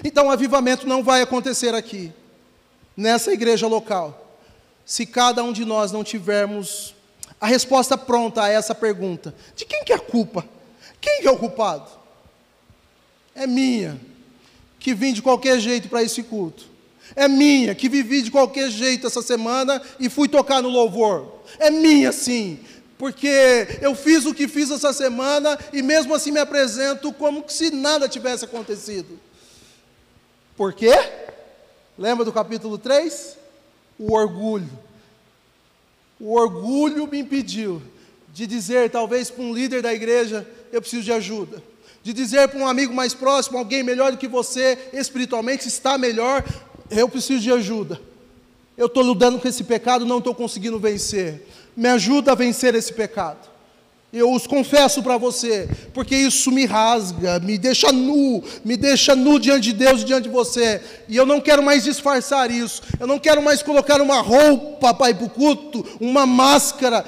Então, 0.04 0.26
o 0.26 0.30
avivamento 0.30 0.86
não 0.86 1.02
vai 1.02 1.22
acontecer 1.22 1.74
aqui 1.74 2.12
nessa 3.00 3.32
igreja 3.32 3.66
local, 3.66 4.36
se 4.84 5.06
cada 5.06 5.42
um 5.42 5.52
de 5.52 5.64
nós 5.64 5.90
não 5.90 6.04
tivermos 6.04 6.94
a 7.40 7.46
resposta 7.46 7.96
pronta 7.96 8.42
a 8.42 8.48
essa 8.48 8.74
pergunta: 8.74 9.34
de 9.56 9.64
quem 9.64 9.82
que 9.84 9.92
é 9.92 9.96
a 9.96 10.00
culpa? 10.00 10.46
Quem 11.00 11.22
que 11.22 11.28
é 11.28 11.30
o 11.30 11.38
culpado? 11.38 11.90
É 13.34 13.46
minha, 13.46 13.98
que 14.78 14.92
vim 14.92 15.14
de 15.14 15.22
qualquer 15.22 15.58
jeito 15.58 15.88
para 15.88 16.02
esse 16.02 16.22
culto. 16.22 16.68
É 17.16 17.26
minha, 17.26 17.74
que 17.74 17.88
vivi 17.88 18.22
de 18.22 18.30
qualquer 18.30 18.70
jeito 18.70 19.06
essa 19.06 19.22
semana 19.22 19.80
e 19.98 20.10
fui 20.10 20.28
tocar 20.28 20.62
no 20.62 20.68
louvor. 20.68 21.40
É 21.58 21.70
minha, 21.70 22.12
sim, 22.12 22.60
porque 22.98 23.66
eu 23.80 23.94
fiz 23.94 24.26
o 24.26 24.34
que 24.34 24.46
fiz 24.46 24.70
essa 24.70 24.92
semana 24.92 25.58
e 25.72 25.80
mesmo 25.80 26.14
assim 26.14 26.30
me 26.30 26.38
apresento 26.38 27.12
como 27.14 27.42
se 27.48 27.70
nada 27.70 28.08
tivesse 28.08 28.44
acontecido. 28.44 29.18
Por 30.54 30.74
quê? 30.74 30.92
Lembra 31.98 32.24
do 32.24 32.32
capítulo 32.32 32.78
3? 32.78 33.36
O 33.98 34.14
orgulho. 34.14 34.70
O 36.18 36.34
orgulho 36.34 37.06
me 37.06 37.18
impediu 37.18 37.82
de 38.32 38.46
dizer, 38.46 38.90
talvez 38.90 39.30
para 39.30 39.42
um 39.42 39.52
líder 39.52 39.82
da 39.82 39.92
igreja, 39.92 40.46
eu 40.72 40.80
preciso 40.80 41.02
de 41.02 41.12
ajuda. 41.12 41.62
De 42.02 42.12
dizer 42.12 42.48
para 42.48 42.60
um 42.60 42.66
amigo 42.66 42.94
mais 42.94 43.12
próximo, 43.12 43.58
alguém 43.58 43.82
melhor 43.82 44.12
do 44.12 44.18
que 44.18 44.28
você, 44.28 44.78
espiritualmente, 44.92 45.68
está 45.68 45.98
melhor, 45.98 46.44
eu 46.90 47.08
preciso 47.08 47.40
de 47.40 47.52
ajuda. 47.52 48.00
Eu 48.76 48.86
estou 48.86 49.02
lutando 49.02 49.38
com 49.38 49.48
esse 49.48 49.64
pecado, 49.64 50.06
não 50.06 50.18
estou 50.18 50.34
conseguindo 50.34 50.78
vencer. 50.78 51.46
Me 51.76 51.88
ajuda 51.88 52.32
a 52.32 52.34
vencer 52.34 52.74
esse 52.74 52.92
pecado. 52.92 53.49
Eu 54.12 54.32
os 54.32 54.44
confesso 54.44 55.04
para 55.04 55.16
você, 55.16 55.68
porque 55.94 56.16
isso 56.16 56.50
me 56.50 56.66
rasga, 56.66 57.38
me 57.38 57.56
deixa 57.56 57.92
nu, 57.92 58.42
me 58.64 58.76
deixa 58.76 59.14
nu 59.14 59.38
diante 59.38 59.60
de 59.60 59.72
Deus 59.72 60.02
e 60.02 60.04
diante 60.04 60.24
de 60.24 60.28
você. 60.28 60.82
E 61.08 61.16
eu 61.16 61.24
não 61.24 61.40
quero 61.40 61.62
mais 61.62 61.84
disfarçar 61.84 62.50
isso. 62.50 62.82
Eu 62.98 63.06
não 63.06 63.20
quero 63.20 63.40
mais 63.40 63.62
colocar 63.62 64.00
uma 64.00 64.20
roupa 64.20 64.92
para 64.92 65.10
ir 65.10 65.14
para 65.14 65.26
o 65.26 65.30
culto, 65.30 65.86
uma 66.00 66.26
máscara, 66.26 67.04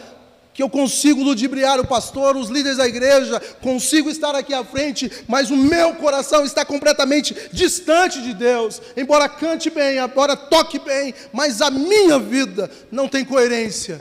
que 0.55 0.63
eu 0.63 0.71
consigo 0.71 1.25
ludibriar 1.25 1.81
o 1.81 1.87
pastor, 1.87 2.37
os 2.37 2.49
líderes 2.49 2.79
da 2.79 2.87
igreja, 2.87 3.41
consigo 3.61 4.09
estar 4.09 4.37
aqui 4.37 4.55
à 4.55 4.63
frente, 4.63 5.11
mas 5.27 5.51
o 5.51 5.57
meu 5.57 5.95
coração 5.95 6.45
está 6.45 6.65
completamente 6.65 7.35
distante 7.53 8.23
de 8.23 8.33
Deus. 8.33 8.81
Embora 8.97 9.29
cante 9.29 9.71
bem, 9.71 9.99
embora 9.99 10.37
toque 10.37 10.79
bem, 10.79 11.15
mas 11.33 11.61
a 11.61 11.71
minha 11.71 12.19
vida 12.21 12.71
não 12.93 13.09
tem 13.09 13.25
coerência 13.25 14.01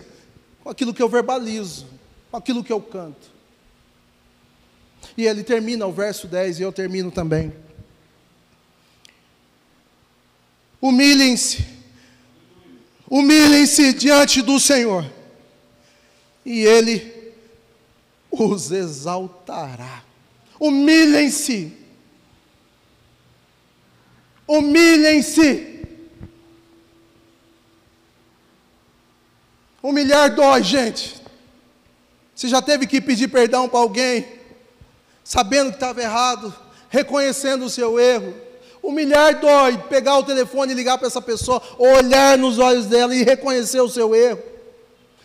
com 0.64 0.70
aquilo 0.70 0.94
que 0.94 1.02
eu 1.02 1.10
verbalizo 1.10 1.91
com 2.32 2.38
aquilo 2.38 2.64
que 2.64 2.72
eu 2.72 2.82
canto. 2.82 3.30
E 5.18 5.28
ele 5.28 5.44
termina 5.44 5.86
o 5.86 5.92
verso 5.92 6.28
10 6.28 6.60
e 6.60 6.62
eu 6.64 6.72
termino 6.72 7.12
também. 7.12 7.54
Humilhem-se, 10.82 11.64
humilhem-se 13.08 13.94
diante 13.94 14.42
do 14.42 14.60
Senhor, 14.60 15.06
e 16.44 16.62
Ele 16.62 17.34
os 18.32 18.72
exaltará. 18.72 20.04
Humilhem-se, 20.60 21.72
humilhem-se. 24.48 25.68
Humilhar 29.84 30.34
dói, 30.34 30.64
gente. 30.64 31.21
Você 32.42 32.48
já 32.48 32.60
teve 32.60 32.88
que 32.88 33.00
pedir 33.00 33.28
perdão 33.28 33.70
para 33.70 33.82
alguém, 33.82 34.26
sabendo 35.24 35.70
que 35.70 35.76
estava 35.76 36.02
errado, 36.02 36.52
reconhecendo 36.90 37.66
o 37.66 37.70
seu 37.70 38.00
erro. 38.00 38.34
Humilhar 38.82 39.40
dói, 39.40 39.78
pegar 39.78 40.18
o 40.18 40.24
telefone 40.24 40.72
e 40.72 40.76
ligar 40.76 40.98
para 40.98 41.06
essa 41.06 41.22
pessoa, 41.22 41.62
olhar 41.78 42.40
nos 42.40 42.58
olhos 42.58 42.88
dela 42.88 43.14
e 43.14 43.22
reconhecer 43.22 43.80
o 43.80 43.88
seu 43.88 44.16
erro. 44.16 44.42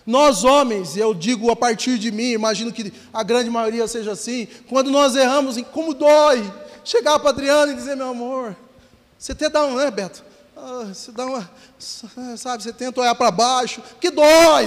Nós 0.04 0.44
homens, 0.44 0.94
eu 0.94 1.14
digo 1.14 1.50
a 1.50 1.56
partir 1.56 1.96
de 1.96 2.12
mim, 2.12 2.32
imagino 2.32 2.70
que 2.70 2.92
a 3.14 3.22
grande 3.22 3.48
maioria 3.48 3.88
seja 3.88 4.12
assim, 4.12 4.46
quando 4.68 4.90
nós 4.90 5.16
erramos, 5.16 5.56
como 5.72 5.94
dói 5.94 6.44
chegar 6.84 7.18
para 7.18 7.30
Adriano 7.30 7.72
e 7.72 7.76
dizer, 7.76 7.96
meu 7.96 8.10
amor, 8.10 8.54
você 9.18 9.32
até 9.32 9.48
dá 9.48 9.64
um, 9.64 9.76
né, 9.76 9.90
Beto? 9.90 10.22
Ah, 10.54 10.84
você 10.92 11.10
dá 11.12 11.24
uma, 11.24 11.50
sabe, 12.36 12.62
você 12.62 12.74
tenta 12.74 13.00
olhar 13.00 13.14
para 13.14 13.30
baixo, 13.30 13.80
que 13.98 14.10
dói. 14.10 14.66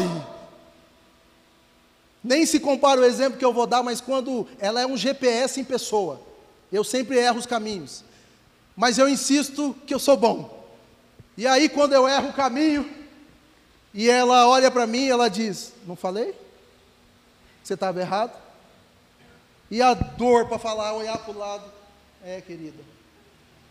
Nem 2.24 2.46
se 2.46 2.60
compara 2.60 3.00
o 3.00 3.06
exemplo 3.06 3.40
que 3.40 3.46
eu 3.46 3.54
vou 3.54 3.66
dar, 3.66 3.82
mas 3.82 4.02
quando 4.02 4.48
ela 4.60 4.82
é 4.82 4.86
um 4.86 4.98
GPS 4.98 5.60
em 5.60 5.64
pessoa. 5.64 6.22
Eu 6.72 6.84
sempre 6.84 7.18
erro 7.18 7.40
os 7.40 7.46
caminhos. 7.46 8.04
Mas 8.76 8.98
eu 8.98 9.08
insisto 9.10 9.76
que 9.86 9.94
eu 9.94 10.00
sou 10.00 10.16
bom. 10.16 10.60
E 11.38 11.48
aí, 11.48 11.70
quando 11.70 11.94
eu 11.94 12.08
erro 12.08 12.30
o 12.30 12.34
caminho, 12.34 12.90
e 13.94 14.10
ela 14.10 14.48
olha 14.48 14.70
para 14.70 14.86
mim, 14.86 15.08
ela 15.08 15.30
diz: 15.30 15.74
Não 15.88 15.96
falei? 15.96 16.36
Você 17.64 17.74
estava 17.74 18.00
errado? 18.00 18.38
E 19.72 19.82
a 19.82 19.94
dor 19.94 20.48
para 20.48 20.60
falar, 20.60 20.94
olhar 20.94 21.18
para 21.18 21.34
o 21.34 21.38
lado: 21.38 21.64
É, 22.24 22.42
querida, 22.42 22.84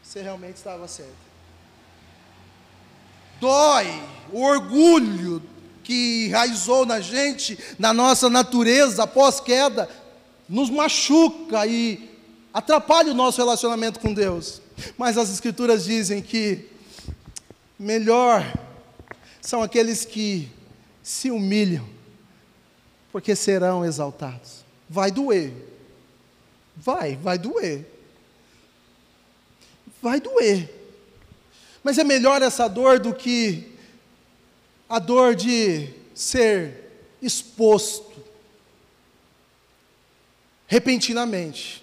você 0.02 0.22
realmente 0.22 0.56
estava 0.56 0.88
certo. 0.88 1.28
Dói, 3.40 3.86
o 4.32 4.42
orgulho 4.42 5.42
que 5.88 6.26
enraizou 6.26 6.84
na 6.84 7.00
gente, 7.00 7.58
na 7.78 7.94
nossa 7.94 8.28
natureza 8.28 9.04
após 9.04 9.40
queda, 9.40 9.88
nos 10.46 10.68
machuca 10.68 11.66
e 11.66 12.10
atrapalha 12.52 13.10
o 13.10 13.14
nosso 13.14 13.38
relacionamento 13.38 13.98
com 13.98 14.12
Deus. 14.12 14.60
Mas 14.98 15.16
as 15.16 15.30
Escrituras 15.30 15.84
dizem 15.86 16.20
que 16.20 16.68
melhor 17.78 18.44
são 19.40 19.62
aqueles 19.62 20.04
que 20.04 20.52
se 21.02 21.30
humilham, 21.30 21.88
porque 23.10 23.34
serão 23.34 23.82
exaltados. 23.82 24.66
Vai 24.90 25.10
doer, 25.10 25.54
vai, 26.76 27.16
vai 27.16 27.38
doer. 27.38 27.86
vai 30.02 30.20
doer. 30.20 30.68
Mas 31.82 31.96
é 31.96 32.04
melhor 32.04 32.42
essa 32.42 32.68
dor 32.68 32.98
do 32.98 33.14
que 33.14 33.77
a 34.88 34.98
dor 34.98 35.34
de 35.34 35.90
ser 36.14 36.88
exposto 37.20 38.24
repentinamente. 40.66 41.82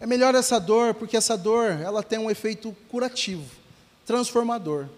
É 0.00 0.06
melhor 0.06 0.34
essa 0.34 0.58
dor, 0.58 0.94
porque 0.94 1.16
essa 1.16 1.36
dor, 1.36 1.70
ela 1.70 2.02
tem 2.02 2.18
um 2.18 2.30
efeito 2.30 2.76
curativo, 2.88 3.44
transformador. 4.06 4.88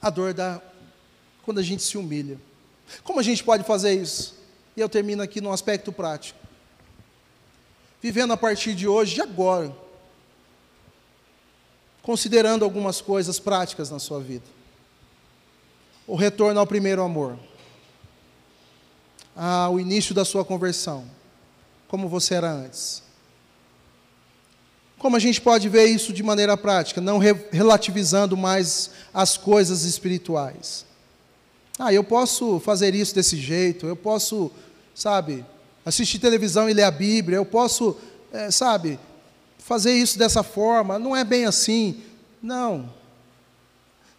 A 0.00 0.10
dor 0.10 0.34
da 0.34 0.60
quando 1.44 1.58
a 1.58 1.62
gente 1.62 1.82
se 1.82 1.98
humilha. 1.98 2.38
Como 3.02 3.18
a 3.18 3.22
gente 3.22 3.42
pode 3.42 3.64
fazer 3.64 3.94
isso? 3.94 4.36
E 4.76 4.80
eu 4.80 4.88
termino 4.88 5.22
aqui 5.22 5.40
no 5.40 5.52
aspecto 5.52 5.92
prático. 5.92 6.38
Vivendo 8.00 8.32
a 8.32 8.36
partir 8.36 8.74
de 8.74 8.86
hoje, 8.86 9.14
de 9.14 9.22
agora, 9.22 9.74
considerando 12.02 12.64
algumas 12.64 13.00
coisas 13.00 13.38
práticas 13.38 13.90
na 13.90 13.98
sua 13.98 14.20
vida. 14.20 14.44
O 16.06 16.16
retorno 16.16 16.58
ao 16.58 16.66
primeiro 16.66 17.02
amor. 17.02 17.38
Ao 19.34 19.78
início 19.78 20.14
da 20.14 20.24
sua 20.24 20.44
conversão. 20.44 21.04
Como 21.88 22.08
você 22.08 22.34
era 22.34 22.50
antes. 22.50 23.02
Como 25.02 25.16
a 25.16 25.18
gente 25.18 25.40
pode 25.40 25.68
ver 25.68 25.86
isso 25.86 26.12
de 26.12 26.22
maneira 26.22 26.56
prática, 26.56 27.00
não 27.00 27.18
re 27.18 27.34
relativizando 27.50 28.36
mais 28.36 28.90
as 29.12 29.36
coisas 29.36 29.82
espirituais. 29.82 30.86
Ah, 31.76 31.92
eu 31.92 32.04
posso 32.04 32.60
fazer 32.60 32.94
isso 32.94 33.12
desse 33.12 33.36
jeito, 33.36 33.84
eu 33.84 33.96
posso, 33.96 34.52
sabe, 34.94 35.44
assistir 35.84 36.20
televisão 36.20 36.70
e 36.70 36.72
ler 36.72 36.84
a 36.84 36.90
Bíblia, 36.92 37.36
eu 37.36 37.44
posso, 37.44 37.96
é, 38.32 38.48
sabe, 38.52 38.96
fazer 39.58 39.92
isso 39.92 40.16
dessa 40.16 40.44
forma, 40.44 41.00
não 41.00 41.16
é 41.16 41.24
bem 41.24 41.46
assim. 41.46 42.00
Não. 42.40 42.88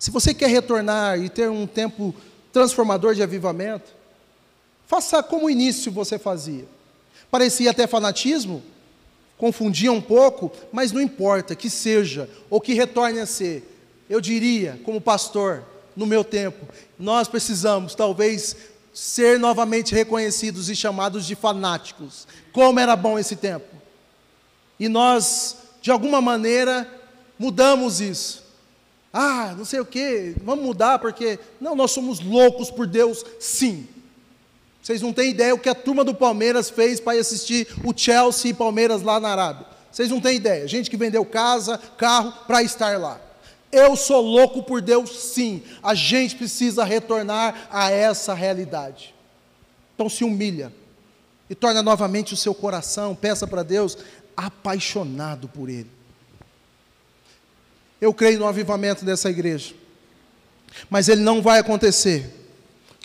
Se 0.04 0.12
você 0.12 0.34
quer 0.34 0.50
retornar 0.50 1.18
e 1.18 1.30
ter 1.30 1.50
um 1.50 1.66
tempo 1.66 2.14
transformador 2.52 3.16
de 3.16 3.24
avivamento, 3.24 3.90
faça 4.86 5.24
como 5.24 5.46
o 5.46 5.50
início 5.50 5.90
você 5.94 6.20
fazia. 6.20 6.66
Parecia 7.32 7.72
até 7.72 7.88
fanatismo, 7.88 8.62
confundia 9.38 9.94
um 9.94 10.02
pouco, 10.02 10.52
mas 10.74 10.92
não 10.92 11.00
importa 11.00 11.56
que 11.56 11.70
seja 11.70 12.30
ou 12.50 12.60
que 12.60 12.74
retorne 12.74 13.22
a 13.22 13.26
ser. 13.26 13.64
Eu 14.10 14.20
diria, 14.20 14.78
como 14.84 15.00
pastor, 15.00 15.64
no 15.96 16.06
meu 16.06 16.26
tempo, 16.26 16.68
nós 17.00 17.30
precisamos 17.30 17.96
talvez 17.96 18.58
ser 18.94 19.40
novamente 19.40 19.96
reconhecidos 19.96 20.70
e 20.70 20.76
chamados 20.76 21.26
de 21.26 21.34
fanáticos. 21.34 22.28
Como 22.52 22.78
era 22.78 22.98
bom 22.98 23.18
esse 23.18 23.38
tempo. 23.38 23.74
E 24.78 24.90
nós, 24.90 25.56
de 25.82 25.92
alguma 25.92 26.20
maneira, 26.20 26.86
mudamos 27.40 28.02
isso. 28.02 28.43
Ah, 29.14 29.54
não 29.56 29.64
sei 29.64 29.80
o 29.80 29.86
que, 29.86 30.36
vamos 30.44 30.66
mudar 30.66 30.98
porque. 30.98 31.38
Não, 31.62 31.76
nós 31.76 31.92
somos 31.92 32.20
loucos 32.20 32.72
por 32.72 32.88
Deus, 32.88 33.24
sim. 33.40 33.88
Vocês 34.82 35.02
não 35.02 35.14
têm 35.14 35.30
ideia 35.30 35.54
o 35.54 35.60
que 35.60 35.70
a 35.70 35.76
turma 35.76 36.04
do 36.04 36.16
Palmeiras 36.16 36.70
fez 36.70 37.00
para 37.00 37.16
ir 37.16 37.20
assistir 37.20 37.68
o 37.86 37.94
Chelsea 37.96 38.52
e 38.52 38.54
Palmeiras 38.54 39.04
lá 39.04 39.20
na 39.20 39.30
Arábia. 39.30 39.68
Vocês 39.90 40.10
não 40.10 40.20
têm 40.20 40.38
ideia. 40.38 40.68
Gente 40.68 40.90
que 40.90 40.98
vendeu 40.98 41.24
casa, 41.24 41.78
carro 41.96 42.34
para 42.48 42.64
estar 42.64 43.00
lá. 43.00 43.22
Eu 43.72 43.96
sou 43.96 44.22
louco 44.22 44.64
por 44.64 44.82
Deus, 44.82 45.10
sim. 45.32 45.64
A 45.82 45.94
gente 45.94 46.36
precisa 46.36 46.84
retornar 46.84 47.68
a 47.72 47.92
essa 47.92 48.34
realidade. 48.34 49.16
Então 49.96 50.10
se 50.10 50.24
humilha 50.24 50.74
e 51.50 51.56
torna 51.56 51.84
novamente 51.84 52.34
o 52.34 52.38
seu 52.38 52.54
coração, 52.54 53.16
peça 53.16 53.46
para 53.46 53.64
Deus, 53.64 53.98
apaixonado 54.36 55.48
por 55.48 55.70
Ele. 55.70 55.90
Eu 58.04 58.14
creio 58.14 58.38
no 58.38 58.46
avivamento 58.46 59.06
dessa 59.06 59.30
igreja, 59.30 59.74
mas 60.90 61.08
ele 61.08 61.22
não 61.22 61.42
vai 61.42 61.60
acontecer 61.60 62.30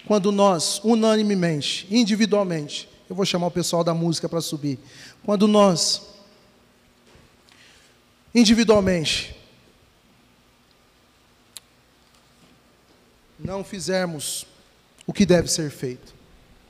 quando 0.05 0.33
nós, 0.33 0.81
unanimemente, 0.83 1.87
individualmente, 1.89 2.89
eu 3.09 3.15
vou 3.15 3.25
chamar 3.25 3.47
o 3.47 3.51
pessoal 3.53 3.85
da 3.85 3.95
música 3.95 4.29
para 4.29 4.41
subir, 4.41 4.77
quando 5.23 5.47
nós, 5.47 6.03
individualmente, 8.35 9.37
não 13.39 13.63
fizermos 13.63 14.49
o 15.07 15.13
que 15.13 15.25
deve 15.25 15.47
ser 15.47 15.71
feito. 15.71 16.13